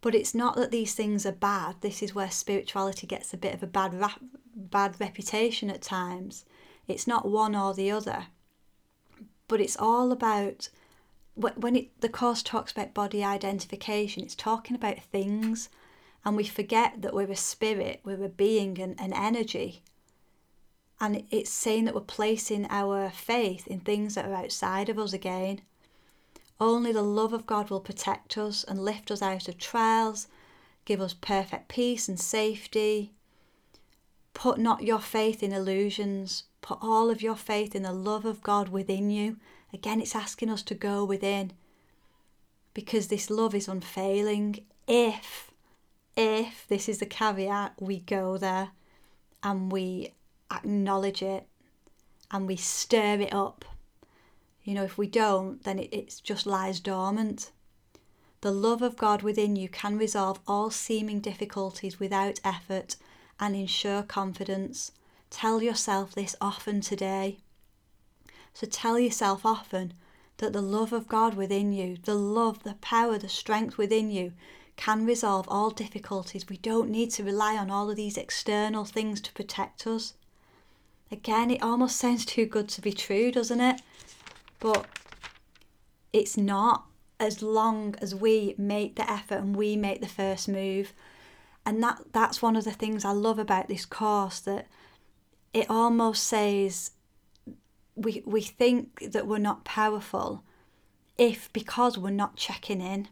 But 0.00 0.14
it's 0.14 0.34
not 0.34 0.56
that 0.56 0.70
these 0.70 0.94
things 0.94 1.26
are 1.26 1.32
bad. 1.32 1.76
This 1.80 2.02
is 2.02 2.14
where 2.14 2.30
spirituality 2.30 3.06
gets 3.06 3.32
a 3.32 3.36
bit 3.36 3.54
of 3.54 3.62
a 3.62 3.66
bad 3.66 3.94
rap, 3.94 4.20
bad 4.54 5.00
reputation 5.00 5.68
at 5.70 5.82
times. 5.82 6.44
It's 6.86 7.06
not 7.06 7.28
one 7.28 7.54
or 7.54 7.74
the 7.74 7.90
other. 7.90 8.26
But 9.48 9.60
it's 9.60 9.76
all 9.76 10.12
about 10.12 10.68
when 11.36 11.76
it, 11.76 12.00
the 12.00 12.08
course 12.08 12.42
talks 12.42 12.72
about 12.72 12.94
body 12.94 13.22
identification, 13.22 14.22
it's 14.22 14.34
talking 14.34 14.74
about 14.74 15.02
things, 15.02 15.68
and 16.24 16.34
we 16.34 16.44
forget 16.44 17.02
that 17.02 17.14
we're 17.14 17.30
a 17.30 17.36
spirit, 17.36 18.00
we're 18.04 18.24
a 18.24 18.28
being, 18.28 18.80
and 18.80 18.98
an 18.98 19.12
energy. 19.12 19.82
And 20.98 21.24
it's 21.30 21.50
saying 21.50 21.84
that 21.84 21.94
we're 21.94 22.00
placing 22.00 22.66
our 22.70 23.10
faith 23.10 23.66
in 23.66 23.80
things 23.80 24.14
that 24.14 24.24
are 24.24 24.34
outside 24.34 24.88
of 24.88 24.98
us 24.98 25.12
again. 25.12 25.60
Only 26.58 26.90
the 26.90 27.02
love 27.02 27.34
of 27.34 27.46
God 27.46 27.68
will 27.68 27.80
protect 27.80 28.38
us 28.38 28.64
and 28.64 28.82
lift 28.82 29.10
us 29.10 29.20
out 29.20 29.46
of 29.46 29.58
trials, 29.58 30.28
give 30.86 31.02
us 31.02 31.12
perfect 31.12 31.68
peace 31.68 32.08
and 32.08 32.18
safety. 32.18 33.12
Put 34.32 34.58
not 34.58 34.82
your 34.82 35.00
faith 35.00 35.42
in 35.42 35.52
illusions, 35.52 36.44
put 36.62 36.78
all 36.80 37.10
of 37.10 37.20
your 37.20 37.36
faith 37.36 37.74
in 37.74 37.82
the 37.82 37.92
love 37.92 38.24
of 38.24 38.42
God 38.42 38.70
within 38.70 39.10
you 39.10 39.36
Again, 39.76 40.00
it's 40.00 40.16
asking 40.16 40.48
us 40.48 40.62
to 40.62 40.74
go 40.74 41.04
within 41.04 41.52
because 42.72 43.08
this 43.08 43.28
love 43.28 43.54
is 43.54 43.68
unfailing. 43.68 44.64
If, 44.88 45.50
if, 46.16 46.66
this 46.66 46.88
is 46.88 46.96
the 46.96 47.04
caveat, 47.04 47.74
we 47.78 47.98
go 47.98 48.38
there 48.38 48.70
and 49.42 49.70
we 49.70 50.14
acknowledge 50.50 51.20
it 51.20 51.46
and 52.30 52.46
we 52.46 52.56
stir 52.56 53.20
it 53.20 53.34
up. 53.34 53.66
You 54.64 54.72
know, 54.72 54.84
if 54.84 54.96
we 54.96 55.08
don't, 55.08 55.62
then 55.64 55.78
it, 55.78 55.92
it 55.92 56.22
just 56.24 56.46
lies 56.46 56.80
dormant. 56.80 57.50
The 58.40 58.52
love 58.52 58.80
of 58.80 58.96
God 58.96 59.20
within 59.20 59.56
you 59.56 59.68
can 59.68 59.98
resolve 59.98 60.40
all 60.48 60.70
seeming 60.70 61.20
difficulties 61.20 62.00
without 62.00 62.40
effort 62.42 62.96
and 63.38 63.54
ensure 63.54 64.02
confidence. 64.02 64.92
Tell 65.28 65.62
yourself 65.62 66.14
this 66.14 66.34
often 66.40 66.80
today. 66.80 67.40
So 68.56 68.66
tell 68.66 68.98
yourself 68.98 69.44
often 69.44 69.92
that 70.38 70.54
the 70.54 70.62
love 70.62 70.90
of 70.90 71.08
God 71.08 71.34
within 71.34 71.74
you, 71.74 71.98
the 72.02 72.14
love, 72.14 72.62
the 72.62 72.76
power, 72.80 73.18
the 73.18 73.28
strength 73.28 73.76
within 73.76 74.10
you 74.10 74.32
can 74.76 75.04
resolve 75.04 75.46
all 75.50 75.68
difficulties. 75.68 76.48
We 76.48 76.56
don't 76.56 76.88
need 76.88 77.10
to 77.10 77.22
rely 77.22 77.58
on 77.58 77.70
all 77.70 77.90
of 77.90 77.96
these 77.96 78.16
external 78.16 78.86
things 78.86 79.20
to 79.20 79.32
protect 79.34 79.86
us. 79.86 80.14
Again, 81.12 81.50
it 81.50 81.62
almost 81.62 81.96
sounds 81.96 82.24
too 82.24 82.46
good 82.46 82.70
to 82.70 82.80
be 82.80 82.94
true, 82.94 83.30
doesn't 83.30 83.60
it? 83.60 83.82
But 84.58 84.86
it's 86.14 86.38
not 86.38 86.86
as 87.20 87.42
long 87.42 87.94
as 88.00 88.14
we 88.14 88.54
make 88.56 88.96
the 88.96 89.10
effort 89.10 89.40
and 89.40 89.54
we 89.54 89.76
make 89.76 90.00
the 90.00 90.08
first 90.08 90.48
move. 90.48 90.94
And 91.66 91.82
that 91.82 92.04
that's 92.12 92.40
one 92.40 92.56
of 92.56 92.64
the 92.64 92.72
things 92.72 93.04
I 93.04 93.10
love 93.10 93.38
about 93.38 93.68
this 93.68 93.84
course 93.84 94.40
that 94.40 94.66
it 95.52 95.68
almost 95.68 96.22
says 96.22 96.92
we 97.96 98.22
we 98.24 98.42
think 98.42 99.10
that 99.12 99.26
we're 99.26 99.38
not 99.38 99.64
powerful 99.64 100.44
if 101.18 101.52
because 101.52 101.98
we're 101.98 102.10
not 102.10 102.36
checking 102.36 102.80
in. 102.80 103.08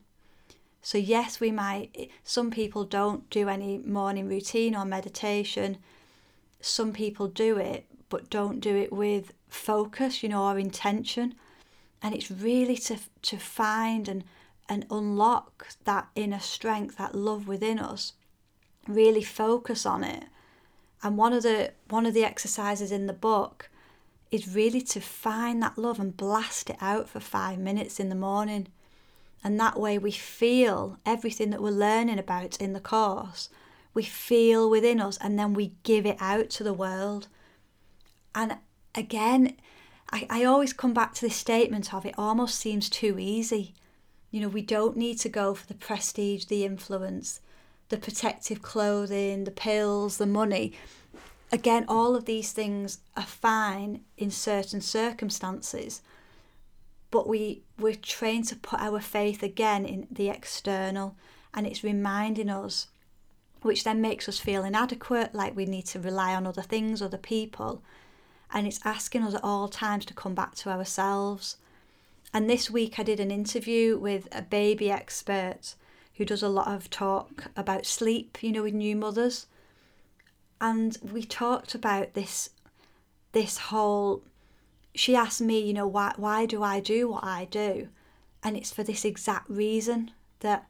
So 0.82 0.98
yes, 0.98 1.40
we 1.40 1.50
might 1.50 1.90
eh, 1.98 2.06
some 2.22 2.50
people 2.50 2.84
don't 2.84 3.28
do 3.30 3.48
any 3.48 3.78
morning 3.78 4.28
routine 4.28 4.76
or 4.76 4.84
meditation. 4.84 5.78
Some 6.60 6.92
people 6.92 7.26
do 7.26 7.58
it 7.58 7.86
but 8.10 8.30
don't 8.30 8.60
do 8.60 8.76
it 8.76 8.92
with 8.92 9.32
focus, 9.48 10.22
you 10.22 10.28
know, 10.28 10.44
or 10.44 10.58
intention. 10.58 11.34
And 12.02 12.14
it's 12.14 12.30
really 12.30 12.76
to 12.76 12.98
to 13.22 13.38
find 13.38 14.08
and 14.08 14.24
and 14.68 14.86
unlock 14.90 15.68
that 15.84 16.08
inner 16.14 16.40
strength, 16.40 16.96
that 16.96 17.14
love 17.14 17.48
within 17.48 17.78
us. 17.78 18.12
Really 18.86 19.22
focus 19.22 19.86
on 19.86 20.04
it. 20.04 20.24
And 21.02 21.16
one 21.16 21.32
of 21.32 21.42
the 21.42 21.72
one 21.88 22.06
of 22.06 22.14
the 22.14 22.24
exercises 22.24 22.92
in 22.92 23.06
the 23.06 23.12
book 23.12 23.70
is 24.34 24.52
really 24.52 24.80
to 24.80 25.00
find 25.00 25.62
that 25.62 25.78
love 25.78 26.00
and 26.00 26.16
blast 26.16 26.68
it 26.68 26.76
out 26.80 27.08
for 27.08 27.20
five 27.20 27.56
minutes 27.56 28.00
in 28.00 28.08
the 28.08 28.16
morning. 28.16 28.66
And 29.44 29.60
that 29.60 29.78
way 29.78 29.96
we 29.96 30.10
feel 30.10 30.98
everything 31.06 31.50
that 31.50 31.62
we're 31.62 31.70
learning 31.70 32.18
about 32.18 32.60
in 32.60 32.72
the 32.72 32.80
course. 32.80 33.48
We 33.94 34.02
feel 34.02 34.68
within 34.68 35.00
us 35.00 35.18
and 35.18 35.38
then 35.38 35.54
we 35.54 35.74
give 35.84 36.04
it 36.04 36.16
out 36.18 36.50
to 36.50 36.64
the 36.64 36.72
world. 36.72 37.28
And 38.34 38.56
again, 38.96 39.56
I, 40.10 40.26
I 40.28 40.44
always 40.44 40.72
come 40.72 40.94
back 40.94 41.14
to 41.14 41.20
this 41.20 41.36
statement 41.36 41.94
of 41.94 42.04
it 42.04 42.18
almost 42.18 42.58
seems 42.58 42.90
too 42.90 43.20
easy. 43.20 43.74
You 44.32 44.40
know, 44.40 44.48
we 44.48 44.62
don't 44.62 44.96
need 44.96 45.20
to 45.20 45.28
go 45.28 45.54
for 45.54 45.68
the 45.68 45.74
prestige, 45.74 46.46
the 46.46 46.64
influence, 46.64 47.40
the 47.88 47.98
protective 47.98 48.62
clothing, 48.62 49.44
the 49.44 49.52
pills, 49.52 50.16
the 50.16 50.26
money 50.26 50.72
again, 51.52 51.84
all 51.88 52.16
of 52.16 52.24
these 52.24 52.52
things 52.52 52.98
are 53.16 53.22
fine 53.22 54.00
in 54.16 54.30
certain 54.30 54.80
circumstances, 54.80 56.02
but 57.10 57.28
we, 57.28 57.62
we're 57.78 57.94
trained 57.94 58.46
to 58.46 58.56
put 58.56 58.80
our 58.80 59.00
faith 59.00 59.42
again 59.42 59.84
in 59.84 60.06
the 60.10 60.28
external, 60.28 61.16
and 61.52 61.66
it's 61.66 61.84
reminding 61.84 62.50
us, 62.50 62.88
which 63.62 63.84
then 63.84 64.00
makes 64.00 64.28
us 64.28 64.38
feel 64.38 64.64
inadequate, 64.64 65.34
like 65.34 65.54
we 65.56 65.64
need 65.64 65.86
to 65.86 66.00
rely 66.00 66.34
on 66.34 66.46
other 66.46 66.62
things, 66.62 67.00
other 67.00 67.18
people, 67.18 67.82
and 68.52 68.66
it's 68.66 68.80
asking 68.84 69.22
us 69.22 69.34
at 69.34 69.44
all 69.44 69.68
times 69.68 70.04
to 70.06 70.14
come 70.14 70.34
back 70.34 70.54
to 70.54 70.70
ourselves. 70.70 71.56
And 72.32 72.50
this 72.50 72.68
week, 72.68 72.98
I 72.98 73.04
did 73.04 73.20
an 73.20 73.30
interview 73.30 73.96
with 73.96 74.28
a 74.32 74.42
baby 74.42 74.90
expert 74.90 75.76
who 76.14 76.24
does 76.24 76.42
a 76.42 76.48
lot 76.48 76.68
of 76.68 76.90
talk 76.90 77.44
about 77.56 77.86
sleep, 77.86 78.42
you 78.42 78.52
know, 78.52 78.64
with 78.64 78.74
new 78.74 78.96
mothers 78.96 79.46
and 80.64 80.96
we 81.12 81.22
talked 81.22 81.74
about 81.74 82.14
this 82.14 82.48
this 83.32 83.58
whole 83.58 84.22
she 84.94 85.14
asked 85.14 85.42
me 85.42 85.60
you 85.60 85.74
know 85.74 85.86
why 85.86 86.14
why 86.16 86.46
do 86.46 86.62
I 86.62 86.80
do 86.80 87.08
what 87.08 87.22
I 87.22 87.44
do? 87.44 87.88
And 88.42 88.56
it's 88.56 88.72
for 88.72 88.82
this 88.82 89.04
exact 89.04 89.50
reason 89.50 90.12
that 90.40 90.66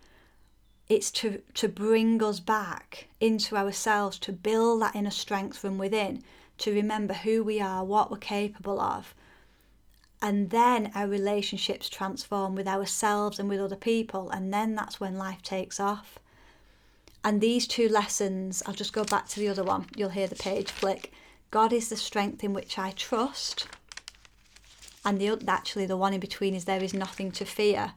it's 0.88 1.12
to 1.12 1.42
to 1.54 1.68
bring 1.68 2.20
us 2.24 2.40
back 2.40 3.06
into 3.20 3.56
ourselves 3.56 4.18
to 4.20 4.32
build 4.32 4.82
that 4.82 4.96
inner 4.96 5.12
strength 5.12 5.56
from 5.56 5.78
within 5.78 6.24
to 6.58 6.74
remember 6.74 7.14
who 7.14 7.44
we 7.44 7.60
are 7.60 7.84
what 7.84 8.10
we're 8.10 8.18
capable 8.18 8.80
of. 8.80 9.14
And 10.20 10.50
then 10.50 10.90
our 10.96 11.06
relationships 11.06 11.88
transform 11.88 12.56
with 12.56 12.66
ourselves 12.66 13.38
and 13.38 13.48
with 13.48 13.60
other 13.60 13.76
people 13.92 14.28
and 14.30 14.52
then 14.52 14.74
that's 14.74 14.98
when 14.98 15.16
life 15.16 15.42
takes 15.42 15.78
off 15.78 16.18
and 17.24 17.40
these 17.40 17.66
two 17.66 17.88
lessons, 17.88 18.62
I'll 18.66 18.74
just 18.74 18.92
go 18.92 19.02
back 19.02 19.26
to 19.28 19.40
the 19.40 19.48
other 19.48 19.64
one. 19.64 19.86
You'll 19.96 20.10
hear 20.10 20.26
the 20.26 20.36
page 20.36 20.70
flick. 20.70 21.10
God 21.50 21.72
is 21.72 21.88
the 21.88 21.96
strength 21.96 22.44
in 22.44 22.52
which 22.52 22.78
I 22.78 22.90
trust. 22.90 23.66
And 25.06 25.18
the 25.18 25.42
actually 25.48 25.86
the 25.86 25.96
one 25.96 26.12
in 26.12 26.20
between 26.20 26.54
is 26.54 26.66
there 26.66 26.82
is 26.82 26.92
nothing 26.92 27.32
to 27.32 27.46
fear. 27.46 27.94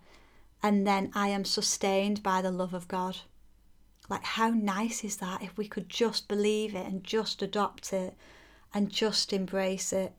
And 0.63 0.87
then 0.87 1.11
I 1.13 1.27
am 1.27 1.43
sustained 1.43 2.23
by 2.23 2.41
the 2.41 2.51
love 2.51 2.73
of 2.73 2.87
God. 2.87 3.17
Like 4.09 4.23
how 4.23 4.49
nice 4.49 5.03
is 5.03 5.17
that 5.17 5.43
if 5.43 5.57
we 5.57 5.67
could 5.67 5.89
just 5.89 6.29
believe 6.29 6.73
it 6.73 6.87
and 6.87 7.03
just 7.03 7.41
adopt 7.41 7.91
it 7.91 8.15
and 8.73 8.89
just 8.89 9.33
embrace 9.33 9.91
it. 9.91 10.13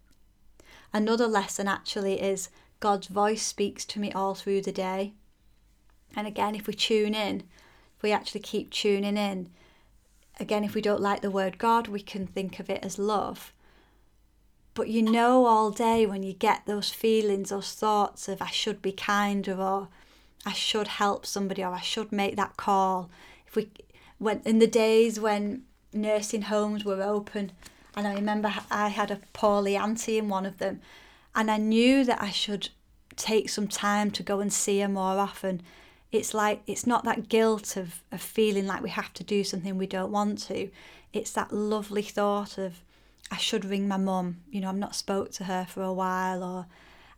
Another 0.93 1.27
lesson 1.27 1.67
actually 1.67 2.21
is 2.21 2.51
God's 2.81 3.07
voice 3.07 3.43
speaks 3.43 3.87
to 3.87 4.01
me 4.01 4.13
all 4.13 4.35
through 4.35 4.63
the 4.63 4.73
day. 4.73 5.15
And 6.15 6.27
again, 6.27 6.55
if 6.55 6.67
we 6.67 6.75
tune 6.75 7.15
in, 7.15 7.45
if 7.99 8.03
we 8.05 8.13
actually 8.13 8.43
keep 8.43 8.71
tuning 8.71 9.17
in, 9.17 9.51
again, 10.39 10.63
if 10.63 10.75
we 10.75 10.81
don't 10.81 11.01
like 11.01 11.21
the 11.21 11.33
word 11.33 11.59
God, 11.59 11.89
we 11.89 12.01
can 12.01 12.29
think 12.29 12.61
of 12.61 12.71
it 12.71 12.85
as 12.85 12.97
love. 12.97 13.53
But 14.75 14.87
you 14.87 15.03
know, 15.03 15.47
all 15.47 15.73
day 15.73 16.07
when 16.07 16.23
you 16.23 16.33
get 16.33 16.63
those 16.65 16.91
feelings, 16.91 17.51
those 17.51 17.73
thoughts 17.73 18.29
of 18.29 18.41
I 18.41 18.47
should 18.47 18.81
be 18.81 18.93
kinder, 18.93 19.61
or 19.61 19.89
I 20.47 20.53
should 20.53 20.87
help 20.87 21.27
somebody, 21.27 21.65
or 21.65 21.73
I 21.73 21.81
should 21.81 22.13
make 22.13 22.37
that 22.37 22.57
call. 22.57 23.11
If 23.49 23.57
we, 23.57 23.69
when 24.19 24.43
in 24.45 24.61
the 24.61 24.69
days 24.69 25.19
when 25.19 25.65
nursing 25.93 26.43
homes 26.43 26.85
were 26.85 27.03
open, 27.03 27.51
and 27.97 28.07
I 28.07 28.15
remember 28.15 28.55
I 28.71 28.91
had 28.91 29.11
a 29.11 29.19
poorly 29.33 29.77
auntie 29.77 30.19
in 30.19 30.29
one 30.29 30.47
of 30.47 30.59
them, 30.59 30.81
and 31.35 31.51
I 31.51 31.57
knew 31.57 32.05
that 32.05 32.23
I 32.23 32.31
should 32.31 32.69
take 33.17 33.49
some 33.49 33.67
time 33.67 34.13
to 34.13 34.23
go 34.23 34.39
and 34.39 34.53
see 34.53 34.79
her 34.79 34.89
more 34.89 35.19
often. 35.19 35.63
It's 36.11 36.33
like 36.33 36.63
it's 36.67 36.87
not 36.87 37.05
that 37.05 37.29
guilt 37.29 37.77
of, 37.77 38.03
of 38.11 38.21
feeling 38.21 38.67
like 38.67 38.83
we 38.83 38.91
have 38.91 39.13
to 39.15 39.25
do 39.25 39.45
something 39.45 39.77
we 39.77 39.87
don't 39.87 40.13
want 40.13 40.39
to. 40.47 40.71
It's 41.13 41.33
that 41.33 41.53
lovely 41.53 42.03
thought 42.03 42.59
of 42.59 42.83
I 43.31 43.37
should 43.37 43.65
ring 43.65 43.87
my 43.87 43.99
mum, 43.99 44.39
you 44.51 44.61
know, 44.61 44.71
I've 44.71 44.77
not 44.77 44.95
spoke 44.95 45.33
to 45.33 45.45
her 45.45 45.67
for 45.69 45.83
a 45.83 45.93
while 45.93 46.43
or 46.43 46.67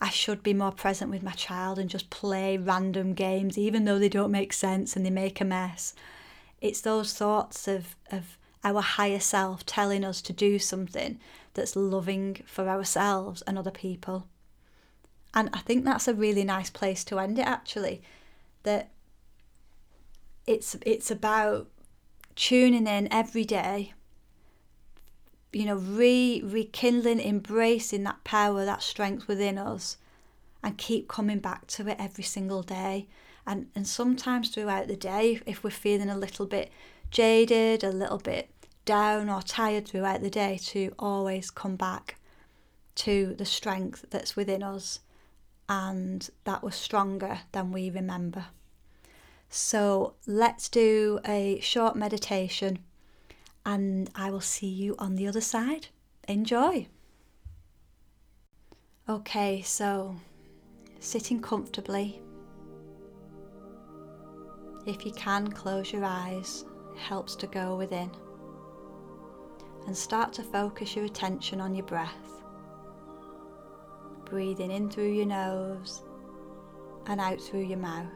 I 0.00 0.08
should 0.08 0.42
be 0.42 0.54
more 0.54 0.72
present 0.72 1.10
with 1.10 1.22
my 1.22 1.32
child 1.32 1.78
and 1.78 1.90
just 1.90 2.10
play 2.10 2.56
random 2.56 3.12
games, 3.14 3.58
even 3.58 3.84
though 3.84 3.98
they 3.98 4.08
don't 4.08 4.30
make 4.30 4.52
sense 4.52 4.96
and 4.96 5.04
they 5.04 5.10
make 5.10 5.40
a 5.40 5.44
mess. 5.44 5.94
It's 6.60 6.80
those 6.80 7.12
thoughts 7.12 7.68
of, 7.68 7.96
of 8.10 8.38
our 8.64 8.80
higher 8.80 9.20
self 9.20 9.64
telling 9.66 10.04
us 10.04 10.20
to 10.22 10.32
do 10.32 10.58
something 10.58 11.20
that's 11.54 11.76
loving 11.76 12.42
for 12.46 12.68
ourselves 12.68 13.42
and 13.42 13.58
other 13.58 13.70
people. 13.70 14.26
And 15.32 15.50
I 15.52 15.60
think 15.60 15.84
that's 15.84 16.08
a 16.08 16.14
really 16.14 16.44
nice 16.44 16.70
place 16.70 17.04
to 17.04 17.18
end 17.18 17.38
it 17.38 17.46
actually. 17.46 18.02
That 18.62 18.90
it's 20.46 20.76
it's 20.84 21.10
about 21.10 21.68
tuning 22.34 22.86
in 22.86 23.12
every 23.12 23.44
day 23.44 23.94
you 25.52 25.64
know, 25.64 25.76
re 25.76 26.42
rekindling, 26.44 27.20
embracing 27.20 28.04
that 28.04 28.22
power, 28.24 28.64
that 28.64 28.82
strength 28.82 29.26
within 29.26 29.58
us, 29.58 29.96
and 30.62 30.78
keep 30.78 31.08
coming 31.08 31.38
back 31.38 31.66
to 31.66 31.88
it 31.88 31.96
every 31.98 32.24
single 32.24 32.62
day. 32.62 33.08
And 33.46 33.68
and 33.74 33.86
sometimes 33.86 34.50
throughout 34.50 34.86
the 34.88 34.96
day, 34.96 35.40
if 35.46 35.64
we're 35.64 35.70
feeling 35.70 36.10
a 36.10 36.16
little 36.16 36.46
bit 36.46 36.70
jaded, 37.10 37.82
a 37.82 37.90
little 37.90 38.18
bit 38.18 38.50
down 38.84 39.28
or 39.28 39.42
tired 39.42 39.88
throughout 39.88 40.22
the 40.22 40.30
day, 40.30 40.58
to 40.66 40.94
always 40.98 41.50
come 41.50 41.76
back 41.76 42.16
to 42.96 43.34
the 43.36 43.44
strength 43.44 44.04
that's 44.10 44.36
within 44.36 44.62
us 44.62 45.00
and 45.70 46.30
that 46.42 46.64
was 46.64 46.74
stronger 46.74 47.38
than 47.52 47.70
we 47.70 47.88
remember. 47.90 48.46
So 49.48 50.14
let's 50.26 50.68
do 50.68 51.20
a 51.24 51.60
short 51.60 51.94
meditation 51.94 52.80
and 53.64 54.10
I 54.16 54.30
will 54.30 54.40
see 54.40 54.66
you 54.66 54.96
on 54.98 55.14
the 55.14 55.28
other 55.28 55.40
side. 55.40 55.86
Enjoy! 56.26 56.88
Okay, 59.08 59.62
so 59.62 60.16
sitting 60.98 61.40
comfortably. 61.40 62.20
If 64.86 65.06
you 65.06 65.12
can, 65.12 65.52
close 65.52 65.92
your 65.92 66.04
eyes, 66.04 66.64
it 66.92 66.98
helps 66.98 67.36
to 67.36 67.46
go 67.46 67.76
within. 67.76 68.10
And 69.86 69.96
start 69.96 70.32
to 70.34 70.42
focus 70.42 70.96
your 70.96 71.04
attention 71.04 71.60
on 71.60 71.76
your 71.76 71.86
breath. 71.86 72.39
Breathing 74.30 74.70
in 74.70 74.88
through 74.88 75.10
your 75.10 75.26
nose 75.26 76.02
and 77.06 77.20
out 77.20 77.40
through 77.40 77.64
your 77.64 77.78
mouth. 77.78 78.06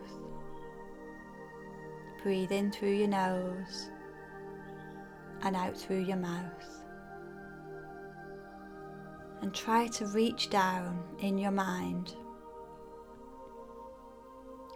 Breathe 2.23 2.53
in 2.53 2.71
through 2.71 2.93
your 2.93 3.09
nose 3.09 3.91
and 5.43 5.57
out 5.57 5.77
through 5.77 6.03
your 6.03 6.17
mouth. 6.17 6.85
And 9.43 9.53
try 9.53 9.89
to 9.89 10.07
reach 10.07 10.51
down 10.51 11.03
in 11.19 11.37
your 11.37 11.51
mind. 11.51 12.15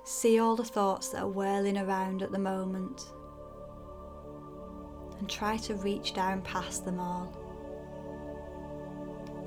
See 0.03 0.41
all 0.41 0.57
the 0.57 0.65
thoughts 0.65 1.11
that 1.11 1.23
are 1.23 1.29
whirling 1.29 1.79
around 1.79 2.23
at 2.23 2.33
the 2.33 2.39
moment. 2.39 3.13
And 5.21 5.29
try 5.29 5.57
to 5.59 5.77
reach 5.77 6.15
down 6.15 6.43
past 6.43 6.85
them 6.85 6.99
all. 6.99 7.33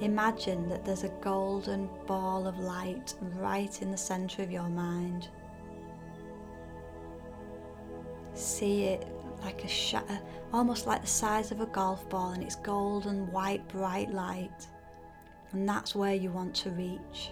Imagine 0.02 0.68
that 0.70 0.84
there's 0.84 1.04
a 1.04 1.10
golden 1.22 1.88
ball 2.08 2.48
of 2.48 2.58
light 2.58 3.14
right 3.36 3.82
in 3.84 3.92
the 3.92 3.98
centre 3.98 4.42
of 4.42 4.52
your 4.52 4.68
mind. 4.68 5.30
See 8.34 8.86
it 8.86 9.08
like 9.44 9.64
a 9.64 9.68
shatter, 9.68 10.20
almost 10.54 10.88
like 10.88 11.02
the 11.02 11.08
size 11.08 11.52
of 11.52 11.62
a 11.62 11.68
golf 11.68 12.10
ball, 12.10 12.32
and 12.32 12.42
it's 12.42 12.56
golden, 12.56 13.32
white, 13.32 13.68
bright 13.68 14.12
light. 14.12 14.66
And 15.52 15.70
that's 15.70 15.94
where 15.94 16.16
you 16.16 16.32
want 16.32 16.56
to 16.56 16.72
reach. 16.72 17.30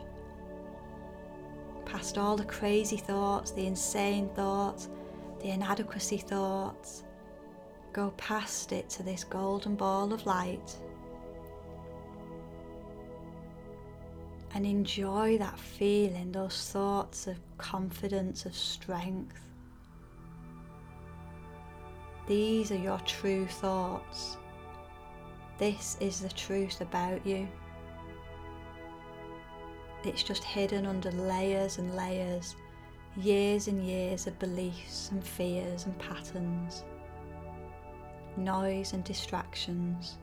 Past 1.85 2.19
all 2.19 2.37
the 2.37 2.45
crazy 2.45 2.97
thoughts, 2.97 3.49
the 3.49 3.65
insane 3.65 4.29
thoughts, 4.35 4.89
the 5.39 5.49
inadequacy 5.49 6.17
thoughts. 6.17 7.03
Go 7.93 8.11
past 8.17 8.71
it 8.73 8.89
to 8.91 9.01
this 9.01 9.23
golden 9.23 9.75
ball 9.75 10.13
of 10.13 10.27
light. 10.27 10.75
And 14.53 14.65
enjoy 14.65 15.37
that 15.37 15.59
feeling, 15.59 16.31
those 16.31 16.69
thoughts 16.71 17.27
of 17.27 17.37
confidence, 17.57 18.45
of 18.45 18.55
strength. 18.55 19.39
These 22.27 22.71
are 22.71 22.77
your 22.77 22.99
true 22.99 23.45
thoughts. 23.45 24.37
This 25.57 25.97
is 25.99 26.21
the 26.21 26.29
truth 26.29 26.81
about 26.81 27.25
you. 27.25 27.47
It's 30.03 30.23
just 30.23 30.43
hidden 30.43 30.85
under 30.85 31.11
layers 31.11 31.77
and 31.77 31.95
layers, 31.95 32.55
years 33.17 33.67
and 33.67 33.85
years 33.85 34.27
of 34.27 34.39
beliefs 34.39 35.09
and 35.11 35.23
fears 35.23 35.85
and 35.85 35.97
patterns, 35.99 36.83
noise 38.37 38.93
and 38.93 39.03
distractions. 39.03 40.17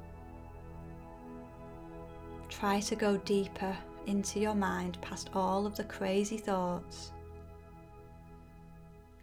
Try 2.48 2.80
to 2.80 2.96
go 2.96 3.18
deeper 3.18 3.76
into 4.06 4.40
your 4.40 4.54
mind 4.54 4.98
past 5.00 5.30
all 5.34 5.66
of 5.66 5.76
the 5.76 5.84
crazy 5.84 6.38
thoughts 6.38 7.12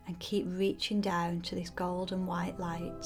and 0.07 0.19
keep 0.19 0.45
reaching 0.49 1.01
down 1.01 1.41
to 1.41 1.55
this 1.55 1.69
golden 1.69 2.25
white 2.25 2.59
light. 2.59 3.05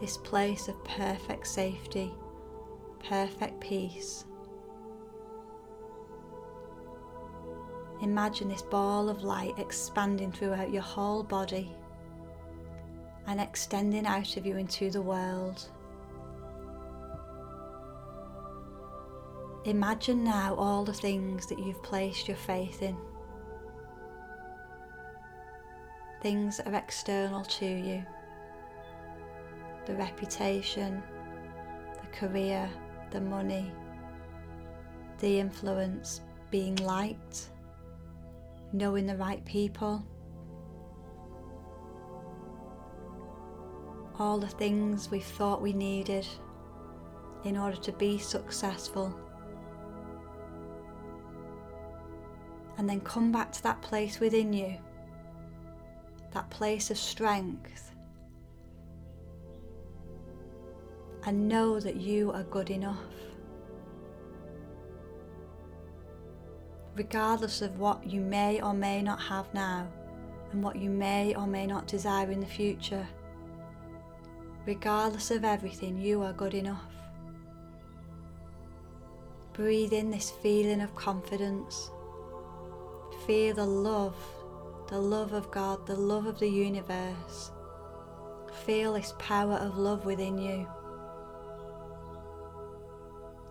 This 0.00 0.16
place 0.18 0.68
of 0.68 0.82
perfect 0.84 1.46
safety, 1.46 2.12
perfect 3.08 3.60
peace. 3.60 4.24
Imagine 8.02 8.48
this 8.48 8.62
ball 8.62 9.08
of 9.08 9.22
light 9.24 9.58
expanding 9.58 10.30
throughout 10.30 10.70
your 10.70 10.82
whole 10.82 11.22
body 11.22 11.74
and 13.26 13.40
extending 13.40 14.06
out 14.06 14.36
of 14.36 14.46
you 14.46 14.56
into 14.56 14.90
the 14.90 15.00
world. 15.00 15.68
Imagine 19.66 20.22
now 20.22 20.54
all 20.54 20.84
the 20.84 20.92
things 20.92 21.46
that 21.46 21.58
you've 21.58 21.82
placed 21.82 22.28
your 22.28 22.36
faith 22.36 22.82
in. 22.82 22.96
Things 26.22 26.58
that 26.58 26.68
are 26.68 26.76
external 26.76 27.42
to 27.42 27.66
you. 27.66 28.06
The 29.86 29.96
reputation, 29.96 31.02
the 32.00 32.06
career, 32.16 32.70
the 33.10 33.20
money, 33.20 33.72
the 35.18 35.40
influence, 35.40 36.20
being 36.52 36.76
liked, 36.76 37.50
knowing 38.72 39.04
the 39.04 39.16
right 39.16 39.44
people. 39.44 40.06
All 44.16 44.38
the 44.38 44.46
things 44.46 45.10
we 45.10 45.18
thought 45.18 45.60
we 45.60 45.72
needed 45.72 46.24
in 47.42 47.56
order 47.56 47.76
to 47.78 47.92
be 47.94 48.16
successful 48.16 49.25
and 52.78 52.88
then 52.88 53.00
come 53.00 53.32
back 53.32 53.52
to 53.52 53.62
that 53.62 53.80
place 53.82 54.20
within 54.20 54.52
you, 54.52 54.76
that 56.32 56.48
place 56.50 56.90
of 56.90 56.98
strength, 56.98 57.94
and 61.24 61.48
know 61.48 61.80
that 61.80 61.96
you 61.96 62.30
are 62.32 62.44
good 62.44 62.70
enough. 62.70 62.98
Regardless 66.94 67.62
of 67.62 67.78
what 67.78 68.06
you 68.06 68.20
may 68.20 68.60
or 68.60 68.72
may 68.72 69.02
not 69.02 69.20
have 69.20 69.52
now, 69.52 69.86
and 70.52 70.62
what 70.62 70.76
you 70.76 70.88
may 70.88 71.34
or 71.34 71.46
may 71.46 71.66
not 71.66 71.86
desire 71.86 72.30
in 72.30 72.40
the 72.40 72.46
future, 72.46 73.06
regardless 74.64 75.30
of 75.30 75.44
everything, 75.44 75.98
you 75.98 76.22
are 76.22 76.32
good 76.32 76.54
enough. 76.54 76.84
Breathe 79.52 79.92
in 79.92 80.10
this 80.10 80.30
feeling 80.30 80.80
of 80.80 80.94
confidence 80.94 81.90
Feel 83.26 83.56
the 83.56 83.66
love, 83.66 84.16
the 84.88 85.00
love 85.00 85.32
of 85.32 85.50
God, 85.50 85.84
the 85.84 85.96
love 85.96 86.26
of 86.26 86.38
the 86.38 86.48
universe. 86.48 87.50
Feel 88.64 88.92
this 88.92 89.14
power 89.18 89.54
of 89.54 89.76
love 89.76 90.06
within 90.06 90.38
you. 90.38 90.68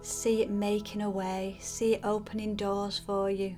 See 0.02 0.42
it 0.42 0.50
making 0.50 1.02
a 1.02 1.10
way, 1.10 1.58
see 1.60 1.96
it 1.96 2.06
opening 2.06 2.56
doors 2.56 3.02
for 3.06 3.30
you. 3.30 3.58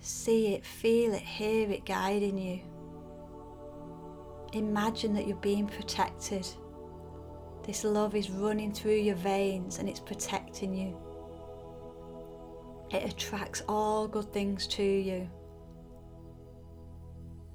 See 0.00 0.48
it, 0.48 0.66
feel 0.66 1.14
it, 1.14 1.22
hear 1.22 1.70
it 1.70 1.86
guiding 1.86 2.36
you. 2.36 2.60
Imagine 4.52 5.14
that 5.14 5.26
you're 5.26 5.36
being 5.38 5.66
protected. 5.66 6.46
This 7.62 7.84
love 7.84 8.14
is 8.14 8.28
running 8.28 8.72
through 8.72 8.96
your 8.96 9.16
veins 9.16 9.78
and 9.78 9.88
it's 9.88 10.00
protecting 10.00 10.74
you. 10.74 11.05
It 12.90 13.10
attracts 13.10 13.62
all 13.68 14.06
good 14.06 14.32
things 14.32 14.66
to 14.68 14.82
you. 14.82 15.28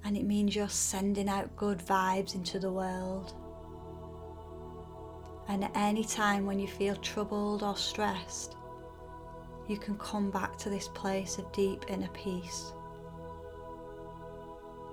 And 0.03 0.17
it 0.17 0.23
means 0.23 0.55
you're 0.55 0.67
sending 0.67 1.29
out 1.29 1.55
good 1.55 1.79
vibes 1.79 2.35
into 2.35 2.59
the 2.59 2.71
world. 2.71 3.33
And 5.47 5.63
at 5.63 5.71
any 5.75 6.03
time 6.03 6.45
when 6.45 6.59
you 6.59 6.67
feel 6.67 6.95
troubled 6.95 7.63
or 7.63 7.75
stressed, 7.75 8.55
you 9.67 9.77
can 9.77 9.97
come 9.97 10.31
back 10.31 10.57
to 10.59 10.69
this 10.69 10.87
place 10.89 11.37
of 11.37 11.51
deep 11.51 11.85
inner 11.87 12.09
peace. 12.09 12.73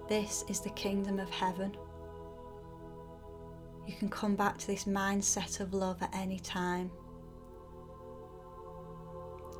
This 0.08 0.44
is 0.48 0.60
the 0.60 0.70
kingdom 0.70 1.18
of 1.18 1.28
heaven. 1.30 1.76
You 3.86 3.94
can 3.96 4.08
come 4.08 4.36
back 4.36 4.58
to 4.58 4.66
this 4.66 4.84
mindset 4.84 5.60
of 5.60 5.74
love 5.74 6.02
at 6.02 6.14
any 6.14 6.38
time. 6.38 6.90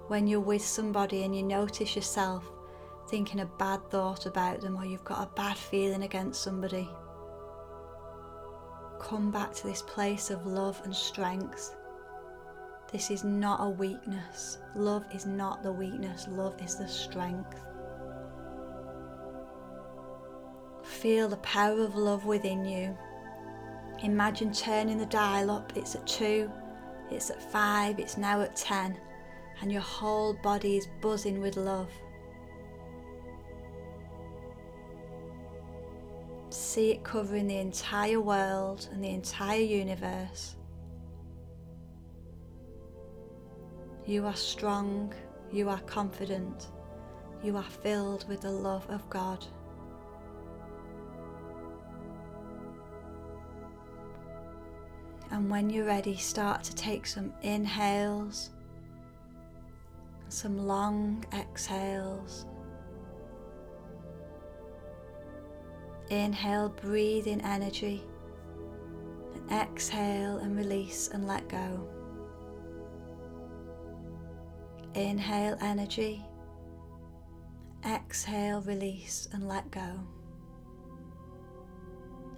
When 0.09 0.27
you're 0.27 0.41
with 0.41 0.65
somebody 0.65 1.25
and 1.25 1.37
you 1.37 1.43
notice 1.43 1.95
yourself 1.95 2.51
thinking 3.11 3.41
a 3.41 3.47
bad 3.47 3.91
thought 3.91 4.25
about 4.25 4.63
them 4.63 4.77
or 4.77 4.87
you've 4.87 5.05
got 5.05 5.23
a 5.23 5.35
bad 5.35 5.59
feeling 5.59 6.03
against 6.03 6.43
somebody, 6.43 6.89
come 8.99 9.31
back 9.31 9.53
to 9.57 9.67
this 9.67 9.83
place 9.83 10.31
of 10.31 10.47
love 10.47 10.81
and 10.85 10.97
strength. 10.97 11.77
This 12.91 13.11
is 13.11 13.23
not 13.23 13.61
a 13.61 13.69
weakness. 13.69 14.57
Love 14.75 15.05
is 15.15 15.27
not 15.27 15.63
the 15.63 15.73
weakness, 15.73 16.27
love 16.31 16.55
is 16.63 16.77
the 16.77 16.89
strength. 16.89 17.61
Feel 20.83 21.29
the 21.29 21.37
power 21.39 21.85
of 21.85 21.97
love 21.97 22.25
within 22.25 22.65
you. 22.65 22.97
Imagine 24.03 24.55
turning 24.55 24.97
the 24.97 25.05
dial 25.05 25.51
up. 25.51 25.77
It's 25.77 25.95
at 25.97 26.07
two, 26.07 26.51
it's 27.11 27.29
at 27.29 27.43
five, 27.53 27.99
it's 27.99 28.17
now 28.17 28.41
at 28.41 28.57
ten, 28.57 28.99
and 29.61 29.73
your 29.73 29.83
whole 29.83 30.35
body 30.35 30.77
is 30.77 30.89
buzzing 31.01 31.41
with 31.41 31.57
love. 31.57 31.91
See 36.51 36.93
it 36.93 37.05
covering 37.05 37.47
the 37.47 37.59
entire 37.59 38.21
world 38.21 38.89
and 38.93 39.03
the 39.03 39.11
entire 39.11 39.61
universe. 39.61 40.57
You 44.07 44.25
are 44.27 44.37
strong, 44.37 45.13
you 45.53 45.69
are 45.69 45.81
confident, 45.81 46.69
you 47.43 47.57
are 47.57 47.63
filled 47.63 48.27
with 48.29 48.41
the 48.41 48.51
love 48.51 48.89
of 48.89 49.09
God. 49.11 49.45
And 55.31 55.51
when 55.51 55.69
you're 55.69 55.85
ready, 55.85 56.17
start 56.17 56.65
to 56.65 56.75
take 56.75 57.07
some 57.07 57.35
inhales, 57.43 58.51
some 60.39 60.69
long 60.69 61.25
exhales. 61.35 62.47
Inhale, 66.11 66.69
breathe 66.69 67.27
in 67.27 67.41
energy, 67.41 68.05
and 69.35 69.51
exhale 69.51 70.39
and 70.39 70.57
release 70.57 71.09
and 71.09 71.27
let 71.27 71.49
go. 71.49 71.89
Inhale 74.95 75.59
energy, 75.61 76.25
exhale, 77.85 78.61
release 78.61 79.29
and 79.33 79.49
let 79.49 79.69
go. 79.73 79.91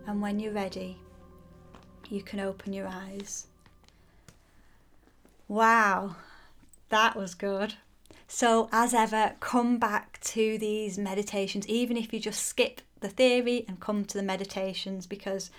And 0.06 0.22
when 0.22 0.40
you're 0.40 0.54
ready, 0.54 0.96
you 2.08 2.22
can 2.22 2.40
open 2.40 2.72
your 2.72 2.88
eyes. 2.88 3.46
Wow, 5.48 6.16
that 6.88 7.14
was 7.14 7.34
good. 7.34 7.74
So, 8.32 8.68
as 8.70 8.94
ever, 8.94 9.34
come 9.40 9.78
back 9.78 10.20
to 10.20 10.56
these 10.56 10.96
meditations, 10.96 11.66
even 11.66 11.96
if 11.96 12.12
you 12.12 12.20
just 12.20 12.46
skip 12.46 12.80
the 13.00 13.08
theory 13.08 13.64
and 13.66 13.80
come 13.80 14.04
to 14.04 14.16
the 14.16 14.22
meditations, 14.22 15.08
because 15.08 15.50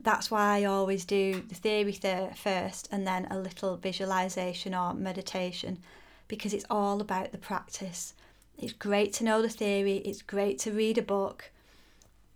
that's 0.00 0.28
why 0.28 0.58
I 0.58 0.64
always 0.64 1.04
do 1.04 1.44
the 1.48 1.54
theory 1.54 1.92
th- 1.92 2.34
first 2.34 2.88
and 2.90 3.06
then 3.06 3.28
a 3.30 3.38
little 3.38 3.76
visualization 3.76 4.74
or 4.74 4.92
meditation, 4.92 5.78
because 6.26 6.52
it's 6.52 6.66
all 6.68 7.00
about 7.00 7.30
the 7.30 7.38
practice. 7.38 8.14
It's 8.58 8.72
great 8.72 9.12
to 9.14 9.24
know 9.24 9.40
the 9.40 9.48
theory, 9.48 9.98
it's 9.98 10.20
great 10.20 10.58
to 10.60 10.72
read 10.72 10.98
a 10.98 11.02
book, 11.02 11.52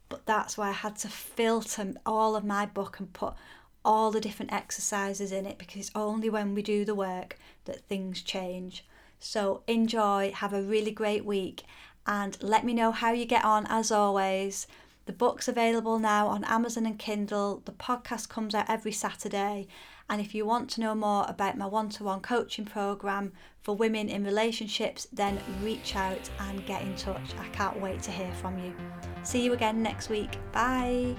but 0.09 0.25
that's 0.25 0.57
why 0.57 0.69
I 0.69 0.73
had 0.73 0.95
to 0.99 1.09
filter 1.09 1.95
all 2.07 2.37
of 2.37 2.45
my 2.45 2.65
book 2.65 3.01
and 3.01 3.13
put 3.13 3.35
all 3.85 4.13
the 4.13 4.21
different 4.21 4.53
exercises 4.53 5.33
in 5.33 5.47
it 5.47 5.59
because 5.59 5.81
it's 5.81 5.97
only 5.97 6.31
when 6.31 6.55
we 6.55 6.63
do 6.63 6.85
the 6.85 6.95
work 6.95 7.37
that 7.65 7.81
things 7.81 8.23
change. 8.23 8.85
So 9.25 9.63
enjoy, 9.67 10.33
have 10.33 10.53
a 10.53 10.61
really 10.61 10.91
great 10.91 11.25
week, 11.25 11.63
and 12.07 12.37
let 12.43 12.63
me 12.63 12.75
know 12.75 12.93
how 12.93 13.13
you 13.13 13.25
get 13.25 13.43
on 13.43 13.67
as 13.71 13.91
always. 13.91 14.67
The 15.07 15.15
book's 15.15 15.49
available 15.49 15.99
now 15.99 16.29
on 16.29 16.45
Amazon 16.45 16.85
and 16.85 16.99
Kindle. 16.99 17.63
The 17.65 17.73
podcast 17.73 18.29
comes 18.29 18.55
out 18.55 18.69
every 18.69 18.93
Saturday. 18.93 19.67
And 20.11 20.21
if 20.21 20.35
you 20.35 20.45
want 20.45 20.69
to 20.71 20.83
know 20.83 20.95
more 20.95 21.25
about 21.27 21.57
my 21.57 21.67
one 21.67 21.89
to 21.91 22.05
one 22.05 22.21
coaching 22.21 22.67
program 22.67 23.33
for 23.63 23.75
women 23.75 24.11
in 24.11 24.25
relationships, 24.25 25.09
then 25.11 25.41
reach 25.63 25.97
out 25.97 26.29
and 26.41 26.65
get 26.67 26.83
in 26.83 26.95
touch. 26.95 27.35
I 27.39 27.49
can't 27.49 27.81
wait 27.81 28.03
to 28.03 28.11
hear 28.11 28.33
from 28.35 28.59
you. 28.59 28.75
See 29.23 29.43
you 29.43 29.55
again 29.55 29.83
next 29.83 30.11
week. 30.11 30.37
Bye. 30.53 31.17